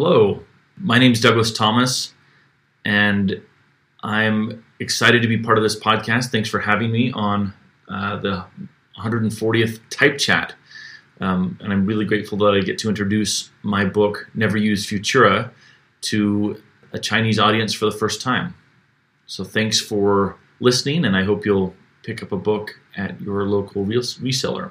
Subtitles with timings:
[0.00, 0.44] Hello,
[0.76, 2.14] my name is Douglas Thomas,
[2.84, 3.42] and
[4.04, 6.26] I'm excited to be part of this podcast.
[6.26, 7.52] Thanks for having me on
[7.88, 8.44] uh, the
[8.96, 10.54] 140th Type Chat.
[11.20, 15.50] Um, and I'm really grateful that I get to introduce my book, Never Use Futura,
[16.02, 16.62] to
[16.92, 18.54] a Chinese audience for the first time.
[19.26, 21.74] So thanks for listening, and I hope you'll
[22.04, 24.70] pick up a book at your local reseller.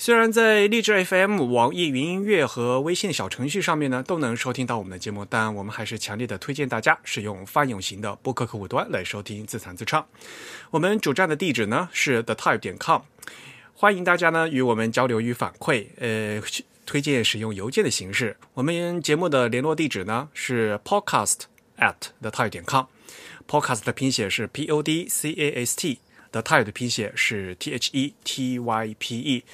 [0.00, 10.06] 虽然在荔枝 FM、网易云音乐和微信小程序上面呢都能收听到我们的节目，但我们还是强烈的推荐大家使用泛用型的播客客户端来收听自弹自唱。
[10.70, 13.02] 我们主站的地址呢是 thetype 点 com，
[13.74, 15.88] 欢迎大家呢与我们交流与反馈。
[15.98, 16.40] 呃，
[16.86, 18.36] 推荐使用邮件的形式。
[18.54, 21.40] 我们节目的联络地址呢是 podcast
[21.76, 25.98] at thetype 点 com，podcast 的拼写是 p o d c a s t。
[26.30, 29.44] The Type 的拼写是 T H E T Y P E。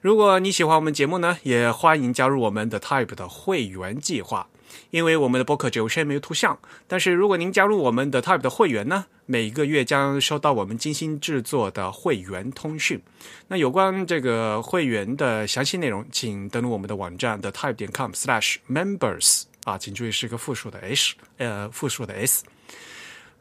[0.00, 4.48] 如果你喜欢我们节目呢，也欢迎加入我们的 Type 的会员计划。
[4.90, 13.00] 因为我们的播客只有声音没有图像，但是如果您加入我们的 Type 的会员呢，每个月将收到我们精心制作的会员通讯。
[13.46, 22.42] 那有关这个会员的详细内容，请登录我们的网站 The Type 点 com/slash/members 啊，请注意是一个复数的 h，呃，复数的 s。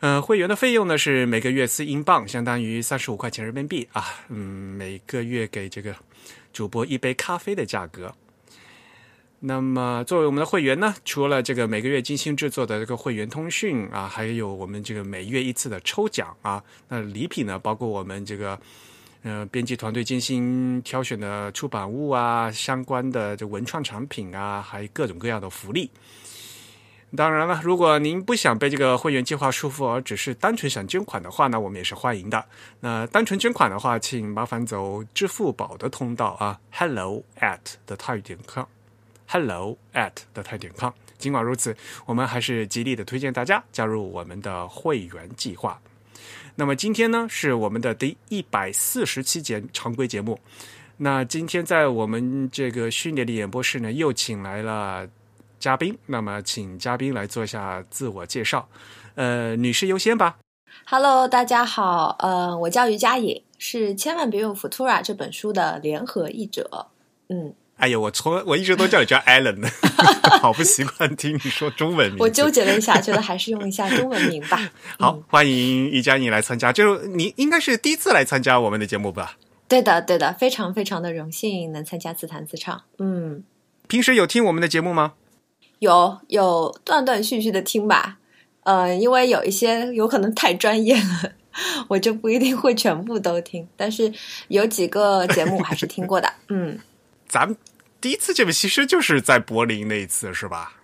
[0.03, 4.03] 呃，会员的费用呢是每个月四英镑，相当于三十五块钱人民币啊。
[4.27, 5.95] 嗯，每个月给这个
[6.51, 8.13] 主播一杯咖啡的价格。
[9.39, 16.61] 那么，作为我们的会员呢，除了这个每个月精心制作的这个会员通讯啊，还有我们这个每月一次的抽奖啊。
[16.89, 18.59] 那礼品呢，包括我们这个
[19.21, 25.89] 呃编辑团队精心挑选的出版物啊，相关的这文创产品啊，还有各种各样的福利。
[27.15, 32.43] 当然了，如果您不想被这个会员计划束缚，而只是单纯想捐款的话呢，我们也是欢迎的。
[32.79, 40.91] 那单纯捐款的话，请麻烦走支付宝的通道啊，hello at the 泰点 com，hello at the 泰点 com。
[41.19, 45.79] 尽管如此，我们还是极力的推荐大家加入我们的会员计划。
[46.55, 50.39] 那么今天呢，是我们的第一百四十期节常规节目。
[50.97, 55.07] 那今天在我们这个训练的演播室呢，又请来了。
[55.63, 58.67] 嘉宾，那么请嘉宾来做一下自我介绍。
[59.15, 60.35] 呃，女士优先吧。
[60.85, 66.87] Hello，大家好，呃，我叫于佳颖，是《千万别用 Futura》这本书的联合译者。
[67.29, 69.69] 嗯，哎呦，我从我一直都叫你叫 Allen 呢，
[70.41, 72.17] 好不习惯听你说中文名。
[72.19, 74.69] 我纠结了一下，觉得还是用一下中文名吧。
[74.99, 79.37] 好，欢迎于佳颖来参加，就是你应该是第一次来参加我们的节目吧？
[79.69, 82.83] 对的，对的，非常非常的荣幸能参加自弹自唱。
[82.97, 83.45] 嗯，
[83.87, 85.13] 平时有听我们的节目吗？
[85.83, 88.17] 有有断断续续的听吧，
[88.63, 91.33] 呃，因为有一些有可能太专业了，
[91.89, 93.67] 我就不一定会全部都听。
[93.75, 94.11] 但是
[94.47, 96.31] 有几个节目我还是听过的。
[96.47, 96.79] 嗯，
[97.27, 97.55] 咱们
[97.99, 100.77] 第一次见面其实就是在柏林那一次，是吧？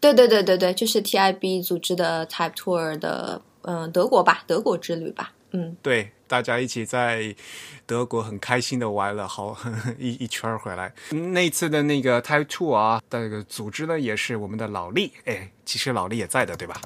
[0.00, 5.32] 对对对对对，就是 TIB 组织的 Type Tour 的，嗯，德国吧，德国之旅吧。
[5.52, 7.36] 嗯，对，大家一起在
[7.84, 9.54] 德国很开心的玩了好
[10.00, 10.90] 一一圈回来。
[11.34, 16.80] 那次的那个 Type Two 啊，那个组织呢也是我们的老力，哎，其实老力也在的，对吧？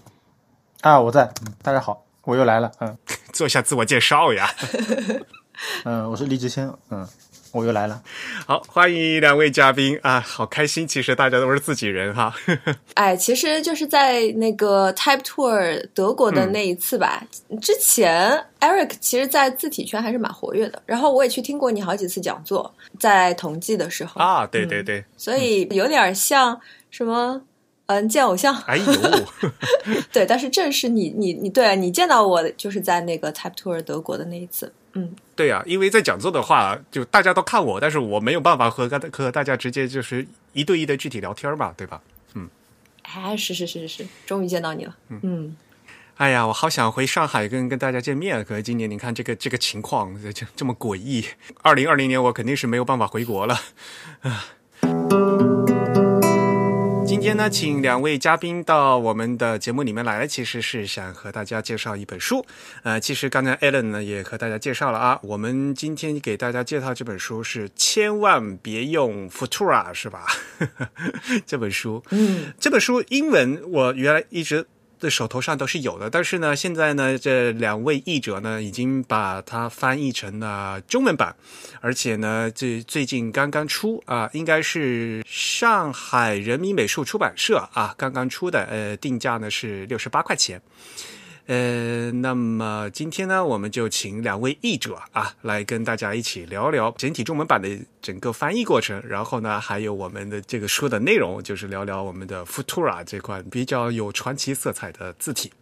[0.81, 1.33] 啊，我在。
[1.63, 2.73] 大家好，我又来了。
[2.81, 2.99] 嗯，
[3.33, 4.51] 做一下自我介绍呀。
[5.87, 6.69] 嗯，我是李志谦。
[6.91, 7.07] 嗯。
[7.53, 8.03] 我又来了，
[8.47, 9.99] 好，欢迎两位嘉宾。
[10.03, 12.35] 啊，好开心，其实大家都是自己人哈。
[12.95, 17.23] 哎，其实就是在那个 Type Tour 德国的那一次吧，
[17.63, 24.21] 之前 Eric 其实，在字体圈还是蛮活跃的，然后我也去听过你好几次讲座，在同济的时候。
[24.21, 26.61] 啊，对对对，所以有点像
[26.91, 27.41] 什么，
[27.87, 28.85] 嗯，见偶像，哎呦，
[30.13, 34.71] 对，但是正是你你你对你见到我，就是在那个 Type Tour 德国的那一次。
[34.97, 42.01] 嗯，对呀，因为在讲座的话，就大家都看我，但是我没有办法和和大家直接就是一对一的具体聊天嘛，对吧？
[42.33, 42.49] 嗯，
[43.03, 44.97] 哎，是是是是是，终于见到你了。
[45.11, 45.55] 嗯，
[46.17, 51.27] 哎呀，我好想回上海跟跟大家见面，可是今年你看这个这个情况这这么诡异，
[51.61, 53.61] 二零二零年我肯定是没有办法回国了。
[54.23, 55.76] 啊。
[57.07, 62.45] 今天呢，请两位嘉宾到我们的节目里面来，其实是想和大家介绍一本书。
[62.83, 70.27] 呃，其实刚才 Alan 呢也和大家介绍了啊，我们今天给大家介绍这本书是千万别用 Futura，是吧？
[71.47, 74.67] 这本书，嗯，这本书英文我原来一直
[74.99, 81.35] 的手头上都是有的，但是呢，现在呢，这两位译者呢已经把它翻译成了中文版，
[81.81, 90.61] 而且呢，这最近刚刚出啊，应该是上海人民美术出版社啊刚刚出的，呃，定价呢是六十八块钱。
[91.47, 97.69] 呃，那么今天呢，我们就请两位译者啊，来跟大家一起聊聊整体中文版的
[98.03, 105.53] 整个翻译过程，然后呢，还有我们的这个书的内容，就是聊聊我们的 Futura 这款比较有传奇色彩的字体。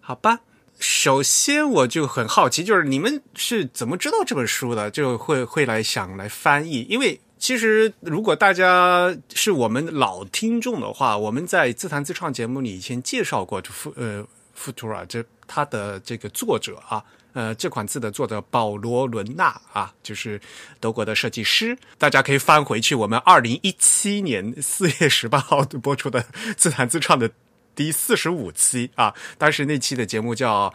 [0.00, 0.40] 好吧，
[0.78, 4.90] 首先我就很好奇，就是你们是怎么知道这本书的？
[4.90, 7.20] 就会会来想来翻译，因为。
[7.44, 14.26] 其实，如果大家是我们老听众的话，我们在自弹自创节目里以前介绍过，富呃
[14.58, 17.04] ，Futura 这它的这个作者啊，
[17.34, 20.40] 呃，这款字的作者保罗·伦纳啊，就是
[20.80, 21.76] 德国的设计师。
[21.98, 26.24] 大家可以翻回去我们二零一七年四月十八号播出的
[26.56, 27.30] 自弹自创的
[27.74, 30.72] 第四十五期啊，当时那期的节目叫。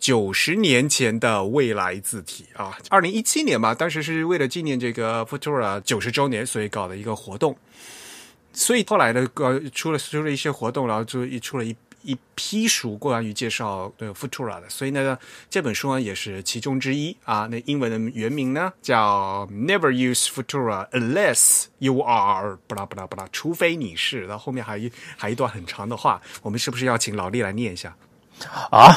[0.00, 7.54] 九十年前的未来字体啊，二零一七年吧，当时是为了纪念这个 Futura 九十周年，所以搞的一个活动。
[8.52, 9.28] 所以后来呢，
[9.72, 14.68] 出了出了一些活动，然后就一出了一一批书关于介绍的 Futura 的。
[14.70, 15.18] 所以呢，
[15.50, 17.46] 这本书呢也是其中之一啊。
[17.50, 24.22] 那英文的原名呢叫 Never Use Futura Unless You Are 不啦不啦不啦，除非你是。
[24.22, 27.94] 然后后面还一还一段很长的话，我们是不是要请老厉来念一下
[28.70, 28.96] 啊？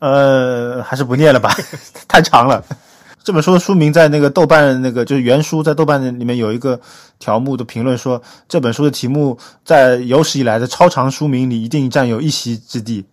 [0.00, 1.56] 呃，还是不念了吧，
[2.08, 2.62] 太长了。
[3.22, 6.80] 这本书的书名在那个豆瓣那个就是原书，在豆瓣里面有一个
[7.18, 13.04] 条目的评论说，这本书的题目在有史以来的超长书名里一定占有一席之地，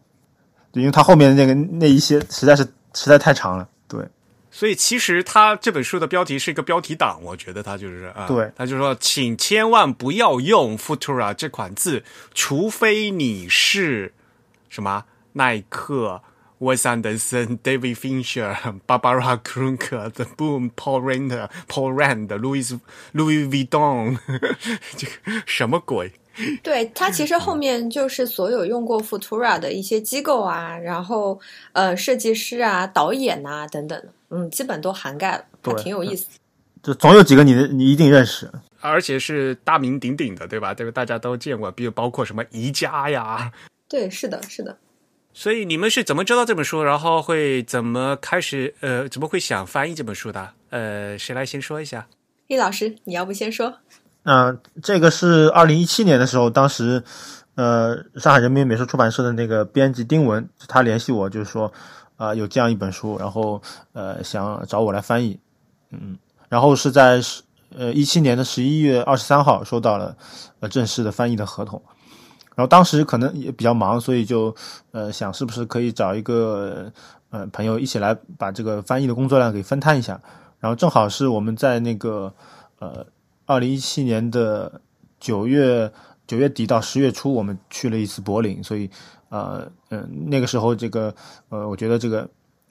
[0.72, 2.64] 因为它后面的那个那一些实在是
[2.94, 3.68] 实在太长了。
[3.90, 4.00] 对，
[4.50, 12.02] 所以其实他这本书的标题是一个标题党，我觉得他就是啊，对，他就说，请千万不要用 Futura 这款字，
[12.34, 14.14] 除非你是
[14.70, 15.04] 什么
[15.34, 16.22] 耐克。
[16.60, 18.56] Wes Anderson、 David Fincher、
[18.88, 22.80] Barbara Krunker、The Boom、 Paul Rand、Paul Rand、Louis
[23.14, 24.18] Louis Vuitton，
[24.96, 26.12] 这个什么鬼？
[26.62, 31.40] 对它其实后面就是所有用过 Futura 的一些机构啊，然后
[31.74, 34.00] 呃设计师啊、导演呐等等，
[34.30, 36.28] 嗯，基本都涵盖了，还挺有意思。
[36.84, 38.48] 就总有几个你的你一定认识，
[38.82, 40.76] 而且是大名鼎鼎的，对吧？
[40.76, 43.52] 这个大家都见过，比如包括什么宜家呀。
[43.90, 44.78] 对，是的，是的。
[45.38, 48.74] 所以你们是怎么知道这本书，然后会怎么开始？
[48.80, 50.50] 呃，怎么会想翻译这本书的？
[50.72, 52.08] 呃，谁来先说一下？
[52.48, 53.72] 易老师，你要不先说？
[54.24, 57.04] 嗯，这个是二零一七年的时候，当时
[57.54, 61.72] 呃，上海人民美术出版社的那个编辑丁文，他联系我，就是说
[62.16, 63.62] 啊，有这样一本书，然后
[63.94, 65.40] 呃，想找我来翻译。
[65.92, 66.18] 嗯，
[66.50, 67.22] 然后是在
[67.78, 70.18] 呃一七年的十一月二十三号收到了
[70.62, 71.80] 呃正式的翻译的合同。
[72.58, 74.54] 然后当时可能也比较忙，所以就
[74.90, 76.92] 呃想是不是可以找一个
[77.30, 80.20] 呃朋友一起来把这个翻译的工作量给分摊一下。
[80.60, 82.34] 然后正好是我们在那个
[82.80, 83.06] 呃
[83.46, 84.82] 二零一七年的
[85.20, 85.92] 九月
[86.26, 88.90] 九月底到十月初，我们去了一次柏林，所以
[89.30, 91.14] 呃嗯那个时候这个
[91.50, 92.28] 呃我觉得这个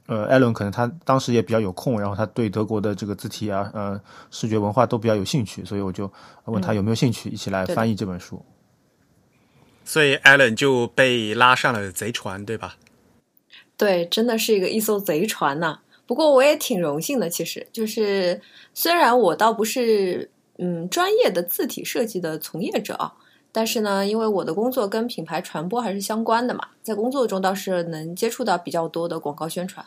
[0.06, 4.00] 呃艾伦可能他当时也比较有空，然后他对德国的这个字体啊呃
[4.32, 6.12] 视觉文化都比较有兴趣，所以我就
[6.46, 8.44] 问他有没有兴趣一起来翻译这本书。
[9.86, 12.76] 所以 Allen 就被拉上了贼船，对吧？
[13.78, 15.78] 对，真的是一个一艘贼船呐。
[16.06, 18.40] 不过我也挺荣幸的，其实就是
[18.74, 23.14] 虽然我倒不是嗯专业的字体设计的从业者啊，
[23.52, 29.84] 但是呢，因为我的工作跟品牌传播还是相关的嘛，在工作中倒是能接触到比较多的广告宣传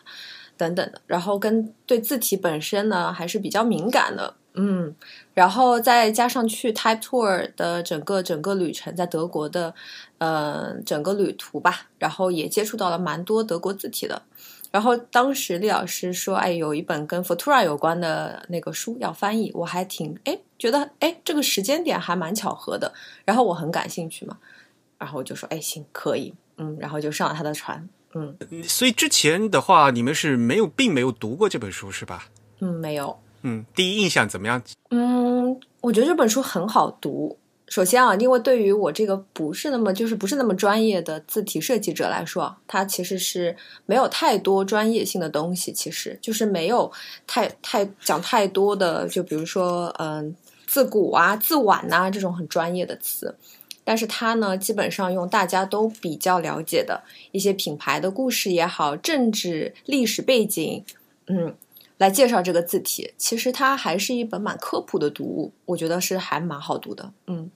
[0.60, 4.36] 等等的，然后跟对字体本身呢还是比较敏感的。
[4.56, 4.94] 嗯，
[5.34, 9.74] 然后再加上去 Type Tour 的整个整个旅程，在德国的
[10.18, 14.22] 呃整个旅途吧，然后也接触到了蛮多德国字体的。
[14.72, 22.92] 然后当时李老师说，哎，有一本跟 Futura 有关的那个书要翻译，我还挺哎觉得哎这个时间点还蛮巧合的。
[23.24, 24.38] 然后我很感兴趣嘛，
[24.98, 28.36] 然后我就说，哎行可以，嗯，然后就上了他的船，嗯。
[28.64, 32.28] 所以之前的话，你们是没有并没有读过这本书是吧？
[32.60, 33.18] 嗯，没有。
[33.42, 34.62] 嗯，第一印象怎么样？
[34.90, 37.38] 嗯，我觉得这本书很好读。
[37.68, 46.92] 首先啊，因为对于我这个不是那么就是不是那么专业的字体设计者来说，它其实是没有太多专业性的东西，其实就是没有
[47.28, 50.36] 太太讲太多的，就比如说嗯
[50.66, 53.34] 自古啊、自晚呐、这种很专业的词。
[53.90, 60.84] 但是它呢，基本上用大家都比较了解的一些品牌的故事也好，政治历史背景，
[61.26, 61.56] 嗯，
[61.98, 63.16] 来介绍这个字体。
[63.18, 67.12] 其实它还是一本蛮科普的读物，我觉得是还蛮好读的。
[67.26, 67.50] 嗯，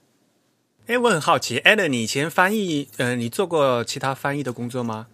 [0.88, 5.06] 哎，我很好奇 a l n 你以前翻译，呃，你做过其他翻译的工作吗？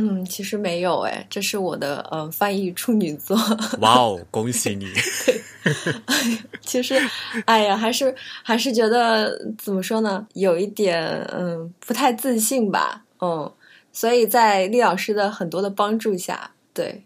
[0.00, 3.36] 嗯，其实没有哎，这是我的呃翻译处女作。
[3.80, 4.86] 哇哦，恭喜你！
[6.62, 6.94] 其实，
[7.46, 8.14] 哎呀，还是
[8.44, 13.52] 还是觉得怎么说呢，有一点嗯不太自信吧，嗯，
[13.92, 17.02] 所以在厉老师的很多的帮助下，对，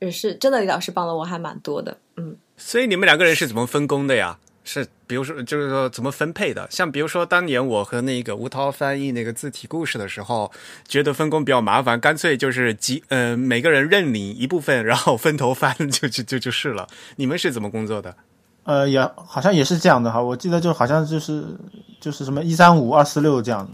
[0.00, 2.36] 也是真的，李老师帮了我还蛮多的，嗯。
[2.56, 4.38] 所以你们两个人是怎么分工的呀？
[4.64, 6.66] 是，比如说，就是说怎么分配的？
[6.70, 10.50] 像比如说，当年我和那个吴涛翻译那个字体故事的时候，
[10.88, 16.88] 觉得分工比较麻烦，干脆就是集呃每个人认领一部分，然后分头翻就就就就是了。
[17.16, 18.16] 你们是怎么工作的？
[18.64, 21.44] 呃，也好像也是这样的哈，我记得就好像就是
[22.00, 23.68] 就是什么一三五二四六这样，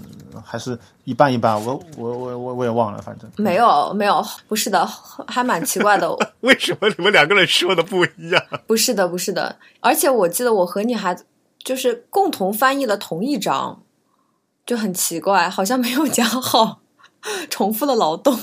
[0.44, 4.84] 还是一半一半，我我我我我也忘了，反正没有没有，不是的，
[5.28, 6.10] 还蛮奇怪的。
[6.40, 8.42] 为什么你们两个人说的不一样？
[8.66, 11.16] 不是的，不是的，而且我记得我和你还
[11.62, 13.82] 就是共同翻译了同一章，
[14.66, 16.80] 就很奇怪，好像没有加号，
[17.48, 18.40] 重复了劳动。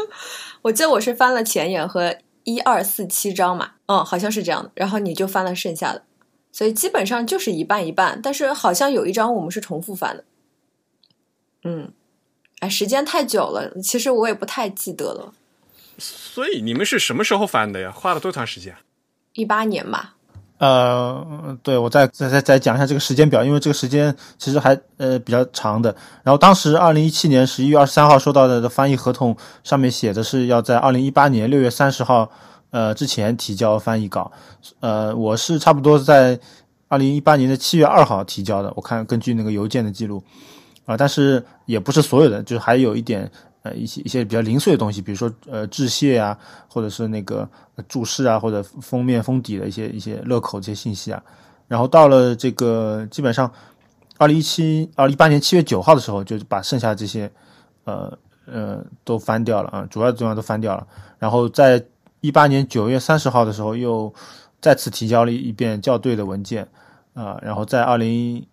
[0.62, 2.16] 我记得我是翻了前言和。
[2.44, 4.70] 一二四七章嘛，嗯，好像是这样的。
[4.74, 6.04] 然后你就翻了剩下的，
[6.52, 8.20] 所以基本上就是一半一半。
[8.22, 10.24] 但是好像有一张我们是重复翻的，
[11.64, 11.92] 嗯，
[12.60, 15.34] 哎，时间太久了，其实我也不太记得了。
[15.98, 17.90] 所以你们是什么时候翻的呀？
[17.90, 18.76] 花了多长时间？
[19.34, 20.13] 一八年吧。
[20.64, 25.94] 呃，对，我再再再再讲一下这个时间表，因为这个时间其实还呃比较长的。
[26.22, 32.30] 然后当时二零一七年十一月二十三号收到的翻译合同上面写的是要在二零一八年六月三十号
[32.70, 34.32] 呃之前提交翻译稿。
[34.80, 36.40] 呃，我是差不多在
[36.88, 38.72] 二零一八年的七月二号提交的。
[38.74, 40.24] 我看根据那个邮件的记录
[40.86, 43.30] 啊，但是也不是所有的，就是还有一点。
[43.64, 47.48] 呃，一些一些比较零碎的东西，比如说呃致谢啊，或者是那个
[47.88, 51.22] 注释啊，或者封面封底的一些一些乐口这些信息啊。
[51.66, 53.50] 然后到了这个基本上
[54.18, 57.32] 二零一七二零一八年七月九号的时候，就把剩下这些
[57.84, 60.86] 呃呃都翻掉了啊，主要重要都翻掉了。
[61.18, 61.82] 然后在
[62.20, 64.12] 一八年九月三十号的时候，又
[64.60, 66.68] 再次提交了一遍校对的文件
[67.14, 67.38] 啊。
[67.40, 68.46] 然后在二零。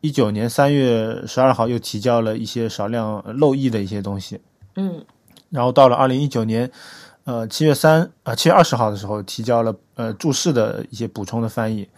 [0.00, 4.40] 一九年三月十二号又提交了一些少量漏译的一些东西，
[4.76, 5.04] 嗯，
[5.50, 6.70] 然后到了二零一九年，
[7.24, 11.88] 呃七月三呃七月二十号的时候提交了呃注释的一些补充的翻译，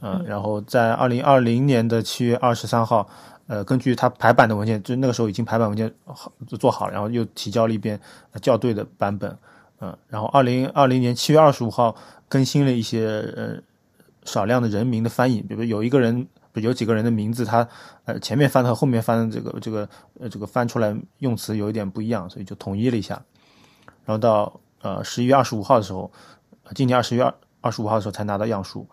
[0.00, 3.08] 嗯，然后在二零二零年的七月二十三号，
[3.46, 8.00] 呃根据它排版的文件，就那个时候已经排版文件好做好，然后又提交了一遍
[8.42, 9.38] 校对的版本，
[9.80, 11.94] 嗯，然后二零二零年七月二十五号
[12.28, 13.56] 更新了一些呃
[14.24, 16.26] 少量的人名的翻译，比如有一个人。
[16.60, 17.66] 有几个人的名字，他
[18.04, 19.88] 呃前面翻的和后面翻的这个这个
[20.20, 23.20] 呃这个翻出来用词有一点不一样，所以就统一了一下。
[24.04, 26.10] 然后到呃十一月二十五号的时候，
[26.74, 28.86] 今年二十月二二十五号的时候才拿到样书。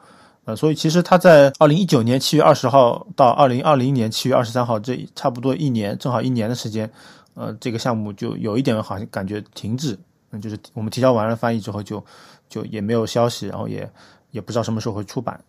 [0.46, 6.92] 呃，所以其实他在二零一九年七月二十号到二零二零年七月二十三号这差不多一年，正好一年的时间，
[7.34, 9.98] 呃，这个项目就有一点好像感觉停滞。
[10.32, 12.04] 嗯，就是我们提交完了翻译之后，就
[12.50, 13.90] 就也没有消息，然后也
[14.32, 15.40] 也不知道什么时候会出版。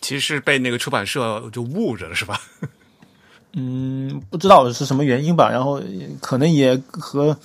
[0.00, 2.40] 其实是被那个出版社就误着了，是吧？
[3.54, 5.50] 嗯，不知道是什么原因吧。
[5.50, 5.80] 然后
[6.20, 7.36] 可能也和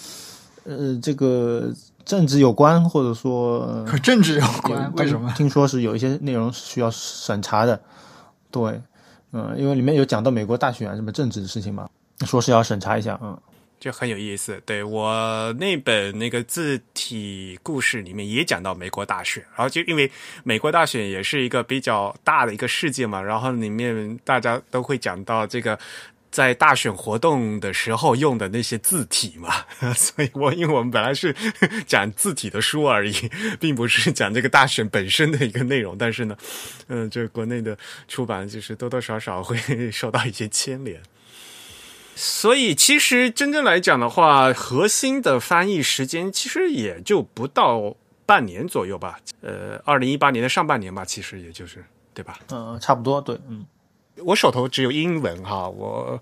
[0.63, 1.73] 呃这个
[2.05, 4.91] 政治有关，或者说和政治有关。
[4.97, 5.33] 为什么？
[5.35, 7.79] 听说是有一些内容需要审查的。
[8.51, 8.81] 对，
[9.31, 11.89] 嗯，因为里面有讲到美国大选什么政治的事情嘛，
[12.25, 13.37] 说是要审查一下，嗯。
[13.83, 20.09] 就很有意思，对我那本那个字体故事里面也讲到美国大选，然后就因为
[20.45, 25.77] 美国大选也是一个比较大的一个事件嘛，然后里面大家都会讲到这个
[26.31, 29.53] 在大选活动的时候用的那些字体嘛，
[29.93, 31.35] 所以我因为我们本来是
[31.85, 33.13] 讲字体的书而已，
[33.59, 36.37] 并不是讲这个大选本身的一个内容，但是呢，
[36.87, 39.57] 嗯，这国内的出版就是多多少少会
[39.91, 41.01] 受到一些牵连。
[42.15, 49.19] 所以，其实真正来讲的话，核心的翻译时间其实也就不到半年左右吧。
[49.41, 52.39] 呃，二零一八年的上半年吧，其实也就是，对吧？
[52.51, 53.65] 嗯，差不多，对，嗯。
[54.17, 56.21] 我手头只有英文哈，我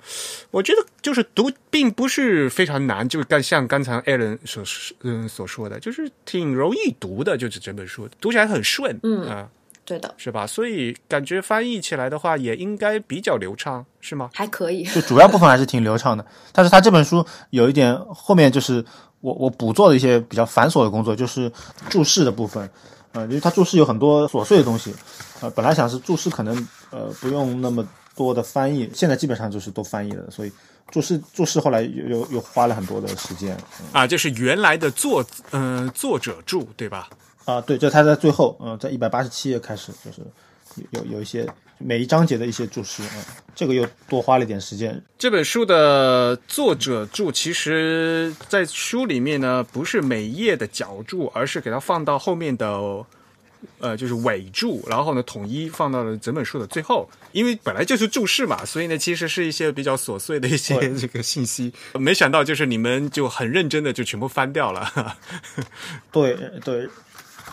[0.50, 4.64] 我觉得就是读并不是非常难，就刚像刚才艾伦所
[5.02, 9.50] 嗯所说的，就是挺容易读的，就是整本书读起来很顺，嗯啊。
[9.84, 10.46] 对的，是吧？
[10.48, 14.30] 所以感觉翻译起来的话，也应该比较流畅，是吗？
[14.34, 16.26] 还可以，就主要部分还是挺流畅的。
[16.54, 18.84] 但是他这本书有一点，后面就是
[19.20, 21.52] 我我补做的一些比较繁琐的工作，就是
[21.90, 22.70] 注释的部分。
[23.14, 24.96] 呃，因为他注释有很多琐碎的东西，
[25.42, 26.56] 呃，本来想是注释可能
[26.92, 27.86] 呃不用那么
[28.16, 30.52] 多的翻译，现在基本上就是都翻译了，所以
[30.90, 33.58] 注释注释后来又又又花了很多的时间。
[33.92, 37.10] 啊，就是原来的作嗯、作者注对吧？
[37.46, 40.22] 啊，对，这他在最后，嗯、在一百八十七页开始，就是
[40.92, 43.24] 有有有一些每一章节的一些注释，嗯、
[43.56, 45.02] 这个又多花了一点时间。
[45.18, 53.06] 这本书的作者注，其实在书里面呢，不是每页的脚注，而是给它放到后面的，
[53.80, 57.10] 呃，就是尾注，然后呢，统一放到了整本书的最后。
[57.32, 61.72] 因为本来就是注释嘛，所以呢，其实是一些比较琐碎的一些这个信息。
[61.94, 65.16] 没想到就是你们就很认真的就全部翻掉了。
[66.12, 66.90] 对对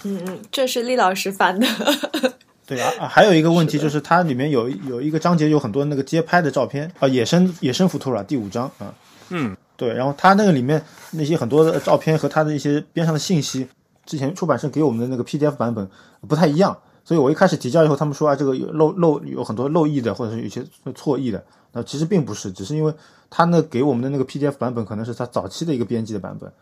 [0.04, 1.66] 嗯嗯，这是厉老师翻的。
[2.66, 8.94] 对啊啊，还有一个问题就是它里面有有一个章节有很多那个街拍的照片啊，野生野生福图拉第五章啊，
[9.30, 13.66] 嗯，对，然后它那个里面那些很多的照片和它的一些边上的信息，
[14.04, 15.88] 之前出版社给我们的那个 PDF 版本
[16.28, 20.62] 不太一样，所以我一开始提交以后，他们说啊这个有漏漏有很多漏译的，或者是有些
[20.94, 22.92] 错译的，那其实并不是，只是因为
[23.30, 26.52] 他那给我们的那个 PDF 版本可能是他早期的一个编辑的版本，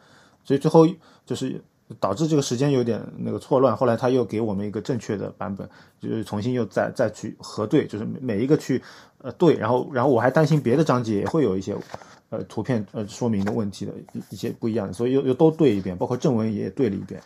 [0.45, 0.87] 所以最后
[1.27, 1.61] 就是
[2.01, 3.77] 导致这个时间有点那个错乱。
[3.77, 5.69] 后来他又给我们一个正确的版本，
[6.01, 8.83] 就是重新又再再去核对，就是每一个去
[9.19, 11.77] 呃对，然后然后我还担心别的章节也会有一些
[12.31, 17.21] 呃图片呃说明的问题的一一些不一样的，所以又又都对一遍，包括正文也对了一遍，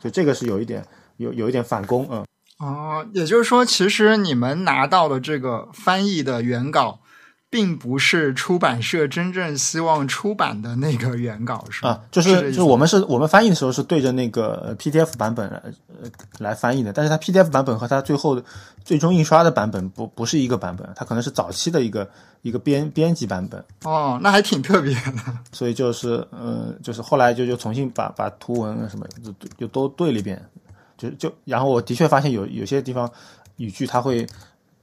[0.00, 0.84] 就这个是有一点
[1.16, 2.24] 有有一点反攻嗯。
[2.58, 7.00] 哦，也就是说，其实你们拿到的这个翻译的原稿，
[7.54, 11.90] 并不是出版社真正希望出版的那个原稿，是吧？
[11.90, 15.62] 啊，就是就是我们是我们翻译的时候是对着那个呃 PDF 版本来
[16.02, 18.42] 呃来翻译的，但是它 PDF 版本和它最后的
[18.84, 22.10] 最终印刷的版本不不是一个版本，它可能是早期的一个
[22.42, 25.12] 一个编编辑版本，哦，那还挺特别的。
[25.52, 30.44] 所以就是呃就是后来就就重新把把图文啊什么就就都对了一遍，
[30.98, 33.08] 就就然后我的确发现有有些地方
[33.58, 34.26] 语句它会。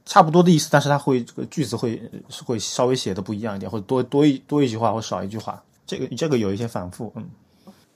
[0.04, 7.28] 差不多的意思，但是它会这个句子会是会稍微写的不一样一点，或者多多一多一句话或少一句话，这个这个有一些反复，嗯。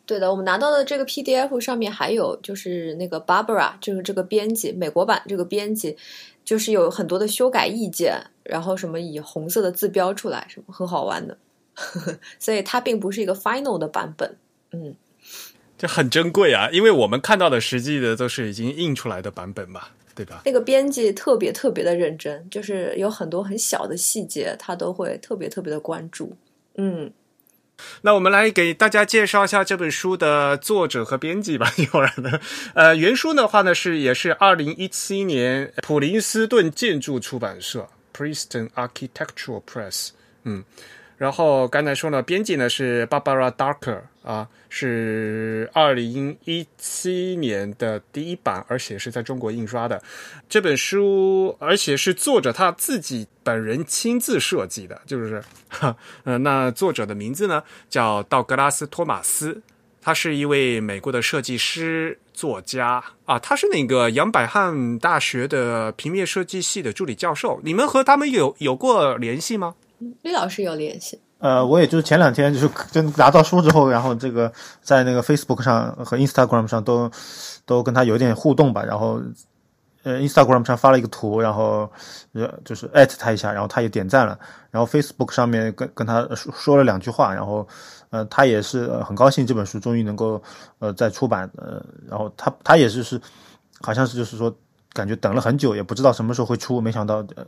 [0.06, 5.96] 对的，我们拿到的这个 PDF 上面还有就是那个 Barbara，就是这个编辑，美国版这个编辑，
[6.44, 11.36] 就是有很多的修改意见，然后什么以红色的字标出来，什么很好玩的，
[12.38, 14.36] 所以它并不是一个 final 的版本。
[14.70, 14.94] 嗯，
[15.76, 20.40] 这很珍贵啊，因为我们看到的实际的都是已经印出来的版本嘛，对吧？
[20.46, 26.34] 那个编辑特别特别的认真，就是有很多很小的细节，他都会特别特别的关注。
[26.76, 27.12] 嗯，
[28.00, 31.70] 那我们来给大家介绍一下这本书的作者和编辑吧。
[31.92, 32.40] 要然呢，
[32.74, 40.08] 呃，原书的话呢是也是二零一七年普林斯顿建筑出版社 （Princeton Architectural Press）。
[40.44, 40.64] 嗯，
[41.18, 50.02] 然后刚才说呢，编辑呢是 Barbara Darker 啊，是二零一七年的第一版，而且是在中国印刷的
[50.48, 59.62] 这本书，而且是作者他自己本人亲自设计的，就是，哈， 呃，那作者的名字呢叫道格拉斯·托马斯，
[60.02, 67.60] 他是一位美国的设计师、作家啊，他是那个杨百翰大学的平面设计系的助理教授。
[67.62, 69.76] 你们和他们有有过联系吗？
[70.22, 71.20] 李老师有联系。
[71.38, 74.50] 呃，我也就是前两天就是真拿到书之后，然后这个
[74.82, 77.10] 在那个 Facebook 上和 Instagram 上都
[77.66, 79.20] 都跟他有点互动吧，然后
[80.02, 81.90] 呃 Instagram 上发了一个图，然后
[82.32, 84.38] 呃就是艾特他一下，然后他也点赞了，
[84.70, 87.68] 然后 Facebook 上面跟跟他说说了两句话，然后
[88.10, 90.42] 呃他也是很高兴这本书终于能够
[90.78, 93.20] 呃再出版，呃然后他他也是是
[93.80, 94.54] 好像是就是说。
[94.96, 97.46] 感觉等了很久，也不知道什么时候会出，没想到呃，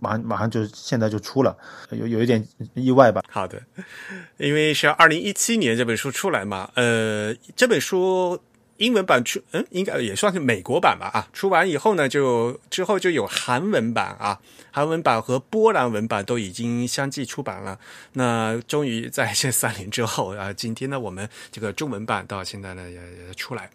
[0.00, 1.56] 马上马上就现在就出了，
[1.90, 3.20] 有有一点意外吧。
[3.28, 3.60] 好的，
[4.36, 8.40] 因为是二零一七年这本书出来嘛，呃，这本书
[8.76, 11.28] 英文版出，嗯，应该也算是美国版吧啊。
[11.32, 17.78] 出完以后呢，就之后就有韩文版啊，韩文版和波兰文版都已经相继出版了。
[18.12, 23.70] 那终于在这三年之后啊，今天呢，我们这个中文版到现在呢也也出来。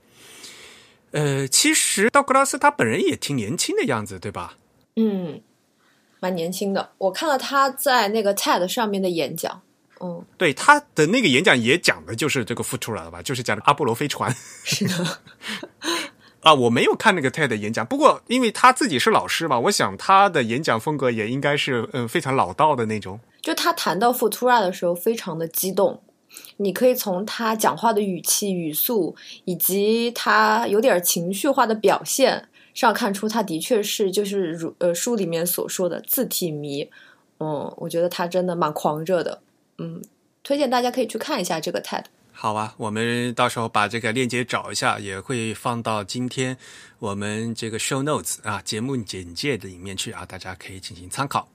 [1.11, 4.57] 呃，其实道格拉斯他本人也挺年轻的样子，对吧？
[4.95, 5.41] 嗯，
[6.19, 6.91] 蛮年轻的。
[6.97, 9.61] 我看了他在那个 TED 上面的演讲，
[10.01, 14.35] 嗯，对他的那个演讲也讲的就是这个 r a 了吧，就是讲的阿波罗飞船。
[14.63, 15.19] 是的。
[16.41, 23.19] 啊，我没有看那个 TED 演讲，不过因为他自己是老师嘛，我想他的演讲风格也应该是嗯非常老道的那种。
[23.41, 26.01] 就他谈到 Futura 的时候，非常的激动。
[26.57, 29.15] 你可以从他讲话的语气、语速，
[29.45, 36.89] 以及他有点情绪化的表现上看出，他的确是就是如呃书里面所说的字体迷。
[37.39, 39.41] 嗯，我觉得他真的蛮狂热的。
[39.77, 40.01] 嗯，
[40.43, 42.03] 推荐大家可以去看一下这个 TED。
[42.31, 46.57] 好啊，我们到时候把这个链接找一下，也会放到今天
[46.99, 51.49] 我们这个 show notes 啊节目简介的里面去啊，大家可以进行参考。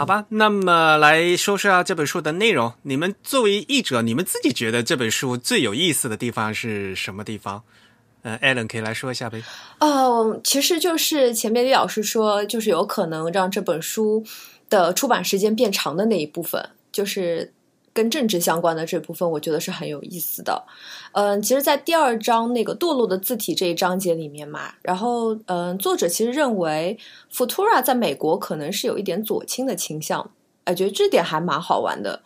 [0.00, 2.72] 好吧，那么来说说下这本书的内容。
[2.84, 7.62] 你们作为译者，你们自己觉得这本书最有意思的地方是什么地方？
[8.22, 9.42] 嗯，Allen 可以来说一下呗。
[9.78, 14.24] 哦，其实就是前面李老师说，就是有可能让这本书
[14.70, 17.52] 的出版时间变长的那一部分，就是
[17.92, 20.64] 跟政治相关的这部分，我觉得是很有意思的。
[21.12, 26.98] 嗯，其实，在第二章那个堕落的字体这一章节里面嘛，然后嗯，作者其实认为
[27.32, 30.30] Futura 在美国可能是有一点左倾的倾向，
[30.64, 32.22] 哎，觉得这点还蛮好玩的。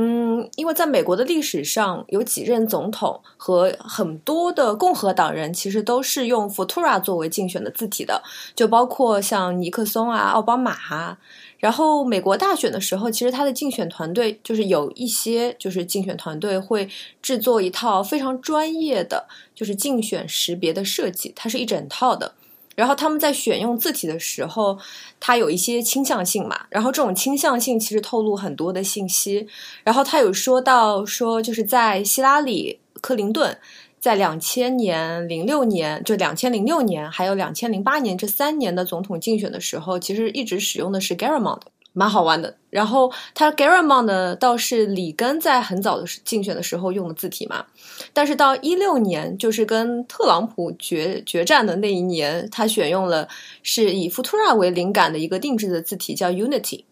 [0.00, 8.22] 嗯，因为在美国的历史上，有几任总统和很多的共和党人其实都是用 Futura 作为竞选的字体的，
[8.54, 11.18] 就包括像尼克松啊、奥巴马啊。
[11.58, 16.88] 然后美国大选的时候，其实他的竞选团队就是有一些，就是竞选团队会
[17.20, 22.34] 制作一套非常专业的，就是竞选识别的设计，它是一整套的。
[22.78, 24.78] 然后他们在选用字体的时候，
[25.18, 26.66] 它有一些倾向性嘛。
[26.70, 29.48] 然后这种倾向性其实透露很多的信息。
[29.82, 33.58] 然后他有说到说，就是在希拉里、克林顿
[33.98, 41.62] 在两千年、零六年，就两千零六年，还有两千零八年这三年的总统竞选的时候，其实一直使用的是 Garamond。
[41.94, 47.64] 蛮好玩的，然后他 Garamond，倒是里根在很早的竞选的时候用的字体嘛，
[48.12, 53.28] 但是到一六年，就是跟特朗普决决战的那一年，他选用了
[53.62, 56.84] 是以 Futura 为灵感的一个定制的字体，叫 Unity。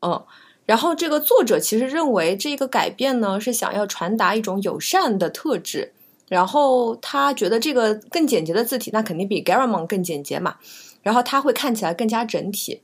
[0.00, 0.24] 嗯，
[0.66, 5.92] 然后这个作者其实认为这个改变呢，是想要传达一种友善的特质，
[6.28, 10.56] 然后他觉得这个更简洁的字体，那肯定比 Garamond 更简洁嘛，
[11.02, 12.82] 然后它会看起来更加整体，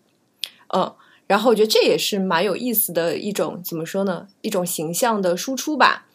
[0.74, 0.94] 嗯。
[1.26, 4.28] 然后我觉得这也是蛮有意思的一种怎么说呢？
[4.40, 6.06] 一种形象的输出吧。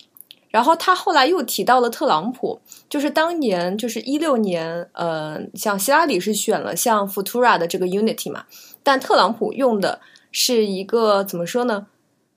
[0.54, 8.46] 然后他后来又提到了特朗普，就是当年就是一六年，呃，像希拉里是选了像 Futura 的这个 Unity 嘛，
[8.84, 10.00] 但特朗普用的
[10.32, 11.88] 是一个怎么说呢？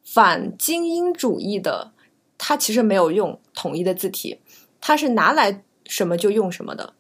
[0.03, 1.93] 反精英主义的，
[2.39, 4.41] 他其实没有用统一的字体，
[4.81, 6.95] 他是拿来什么就用什么的。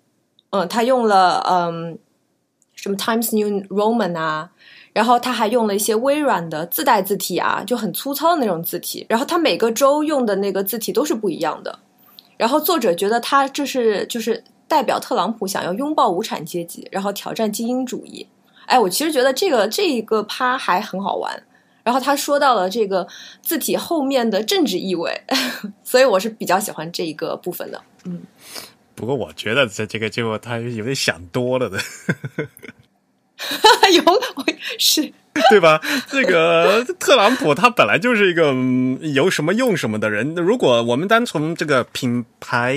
[0.50, 1.98] 嗯，他用了嗯
[2.74, 4.52] 什么 Times New Roman 啊。
[4.96, 9.04] 然后他还用了一些微软的自带字体啊，就很粗糙的那种字体。
[9.10, 11.78] 然后他每个州用的那个字体都是不一样的。
[12.38, 18.26] 然后作者觉得他这是就是代表特朗普想要拥抱无产阶级，然后挑战精英主义。
[18.64, 21.42] 哎，我其实觉得这个这一个趴还很好玩。
[21.82, 23.06] 然后他说到了这个
[23.42, 25.20] 字体后面的政治意味，
[25.84, 27.82] 所以我是比较喜欢这一个部分的。
[28.06, 28.22] 嗯，
[28.94, 31.78] 不过我觉得这这个就他有点想多了的。
[33.92, 34.02] 有
[34.78, 35.12] 是，
[35.50, 35.80] 对吧？
[36.10, 38.54] 这个特朗普他本来就是一个
[39.12, 40.34] 有什么用什么的人。
[40.34, 42.76] 如果我们单从这个品牌。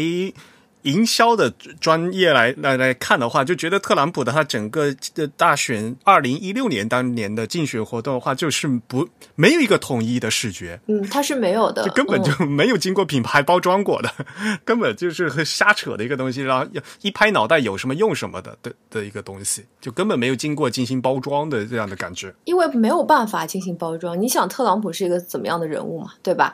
[0.90, 1.50] 营销的
[1.80, 14.12] 专业来来来看的话，就觉得特朗普的他整个的大选二零一六年当年的竞选活动的话，就是不没有一个统一的视觉，嗯，他是没有的，就根本就没有经过品牌包装过的，
[14.66, 16.66] 根本就是瞎扯的一个东西，然后
[17.02, 24.20] 一拍脑袋有什么用什么的的的一个东西，就根本没有经过进行包装的这样的感觉，因为没有办法进行包装。
[24.20, 26.54] 你想，特朗普是一个怎么样的人物嘛，对吧？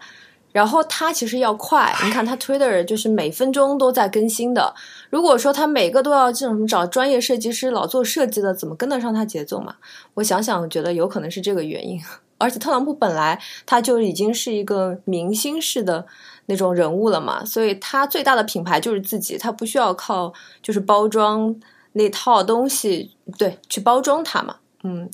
[0.56, 4.74] 然后他其实要快，你看他 Twitter 就是每分钟都在更新的。
[5.10, 9.76] 如果说他每个都要这种找专业设计师老做设计的，怎么跟得上他节奏嘛？
[10.14, 12.02] 我想想，我觉得有可能是这个原因。
[12.40, 16.06] 而且特朗普本来他就已经是一个明星式的
[16.46, 20.32] 那种人物了嘛，所以他最大的品牌就是自己，他不需要靠
[20.64, 21.54] 就是包装
[21.92, 25.10] 那套东西对去包装他嘛，嗯。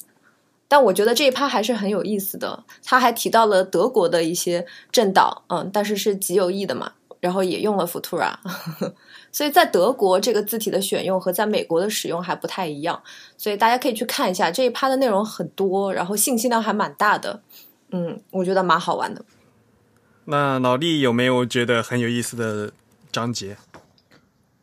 [0.72, 2.64] 但我觉得这一趴还是很有意思的。
[2.82, 6.94] 他还提到了德国的一些政党，嗯，但是是极有益的嘛。
[7.20, 8.34] 然后也用了 Futura，
[9.34, 13.04] 所以在德国这个字体的选用和在美国的使用还不太一样。
[13.38, 17.42] 所以大家可以去看一下这一趴的内容很多，然后信息量还蛮大的。
[17.92, 19.24] 嗯，我觉得蛮好玩的。
[20.26, 22.72] 那老弟有没有觉得很有意思的
[23.12, 23.58] 章节？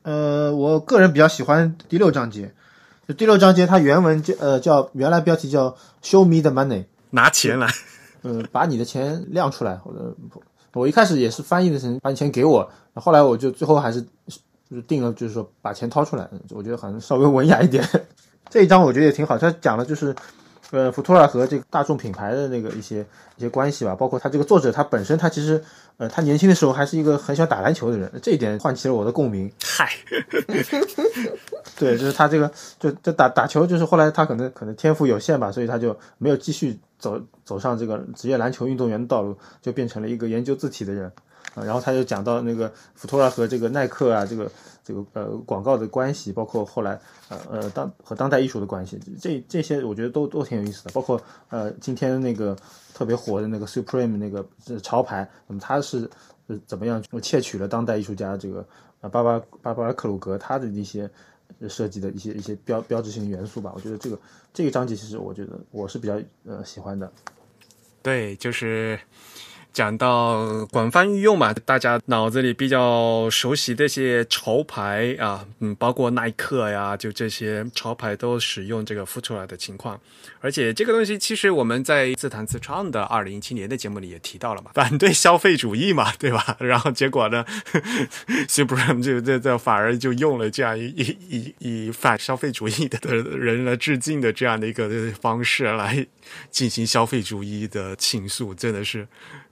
[0.03, 2.55] 呃，我个人比较喜欢第六章节。
[3.09, 7.66] 就第六章节，它原文叫呃叫原来标题叫 “Show me the money”，拿钱来，
[8.23, 9.77] 嗯， 把你的钱亮出来。
[9.77, 10.14] 或者
[10.75, 14.03] 我一开始也是翻译的成把你钱给我，后来我就最后还是
[14.68, 16.29] 就是定了，就是说把钱掏出来。
[16.51, 17.83] 我觉得好像稍微文雅一点。
[18.51, 20.14] 这一章我觉得也挺好，它讲的就是。
[20.71, 23.01] 呃，福托尔和这个大众品牌的那个一些
[23.38, 25.64] 一些关系吧，包括他这个作者他本身，他其实
[25.99, 29.51] 呃，他年轻的时候还是一个很喜欢打篮球的人，这一点唤起了我的共鸣。
[29.65, 29.91] 嗨
[31.77, 41.11] 对，就是他这个就就打打球，就是后来他可能可能天赋有限吧，所以他就没有继续走走上这个职业篮球运动员的道路，就变成了一个研究字体的人
[41.55, 41.65] 啊。
[41.65, 44.51] 然后他就讲到那个 Futura 和这个耐克啊，这个
[44.85, 50.91] 这个呃广告的关系，包括后来呃呃当和当代艺术的关系，这这些我觉得都都挺有意思的。
[50.93, 52.57] 包括呃今天那个
[52.95, 54.47] 特别火的那个 Supreme 那个
[54.83, 56.09] 潮牌，那么它是
[56.67, 58.67] 怎么样窃取了当代艺术家这个
[59.01, 61.11] 呃巴巴巴巴拉克鲁格他的一些。
[61.67, 64.19] 设计的一些一些标标志性元素吧，我觉得这个
[64.53, 67.11] 这个章节其实我觉得我是比较呃喜欢的。
[68.03, 69.01] 对，就是。
[69.72, 80.00] 讲到广泛运用嘛，大家脑子里比较熟悉这些潮牌啊，嗯，包括耐克呀，就这些潮牌都使用这个 Futura 的情况。
[80.40, 86.57] 而且这个东西其实我们在自弹自唱的二零一七年的节目里也提到了嘛，反对消费主义嘛， 对吧？
[86.59, 87.44] 然后结果呢
[88.48, 91.54] ，Supreme 就这这反而就用了这样一一一
[91.87, 94.88] 以反消费主义的人来致敬的这样的一个
[95.20, 96.07] 方式来
[96.50, 99.07] 进行消费主义的倾诉，真的是。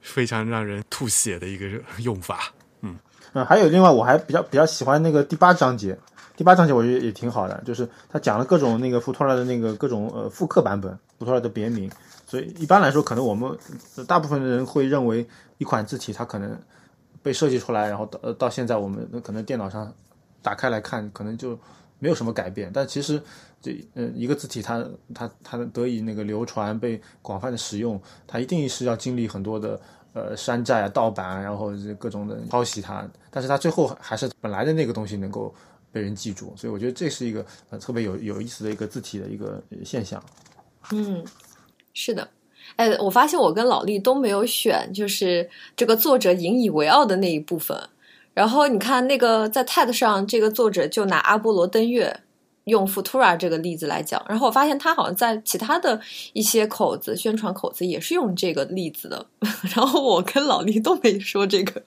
[0.07, 1.65] 非常让人吐血的一个
[2.01, 2.97] 用法，嗯。
[3.33, 5.95] 嗯，还有另外我还比较比较喜欢那个第八章节，
[6.35, 11.91] 第八章节我觉得也挺好的，就是他讲了各种那个 Futura 的那个各种呃复刻版本，Futura 的别名，
[12.25, 13.55] 所以一般来说可能我们
[14.07, 16.57] 大部分的人会认为一款字体它可能
[17.21, 19.93] 被设计出来，然后到到现在我们可能电脑上
[20.41, 21.59] 打开来看，可能就
[21.99, 23.21] 没有什么改变，但其实
[23.61, 29.79] 这呃一个字体它它它得以那个流传被广泛的使用，它一定是要经历很多的。
[30.17, 35.53] 呃，山寨啊，盗版，然后各种的抄袭它，但是它最后还是本来的那个东西能够
[35.91, 40.19] 被人记住，所以我觉得这是一个呃特别有有意思的一个字体的一个现象。
[40.91, 41.23] 嗯，
[41.93, 42.27] 是的，
[42.77, 47.77] 哎，我发现我跟老厉都没有选，就是这个作者引以为傲的那一部分。
[48.33, 52.21] 然后你看那个在 TED 上，这个作者就拿阿波罗登月。
[52.67, 55.99] 用 Futura 这个例子来讲，然后我发现他好像在其他的
[56.33, 59.25] 一些口子宣传口子也是用这个例子的，
[59.75, 61.81] 然后我跟老李都没说这个，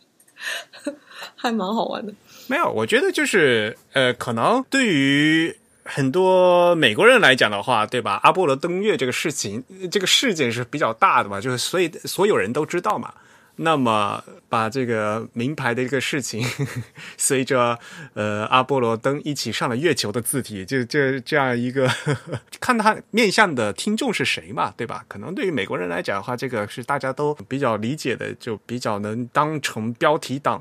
[1.36, 2.12] 还蛮好玩的。
[2.46, 8.18] 没有，我觉得就是呃，可能对于很多美国人来讲的话，对吧？
[8.22, 13.12] 阿波罗登月这个事情，这个事件是比较大的嘛，就是所以所有人都知道嘛。
[13.56, 16.42] 那么，把这个名牌的一个事情，
[17.18, 17.78] 随着
[18.14, 21.86] 呃阿波罗登一起上了月球的字体，就这这样一个，
[22.58, 25.04] 看他面向的听众是谁嘛，对吧？
[25.08, 30.58] 可能对于美国人来讲的话，这个是大家都比较理解的，就比较能当成标题党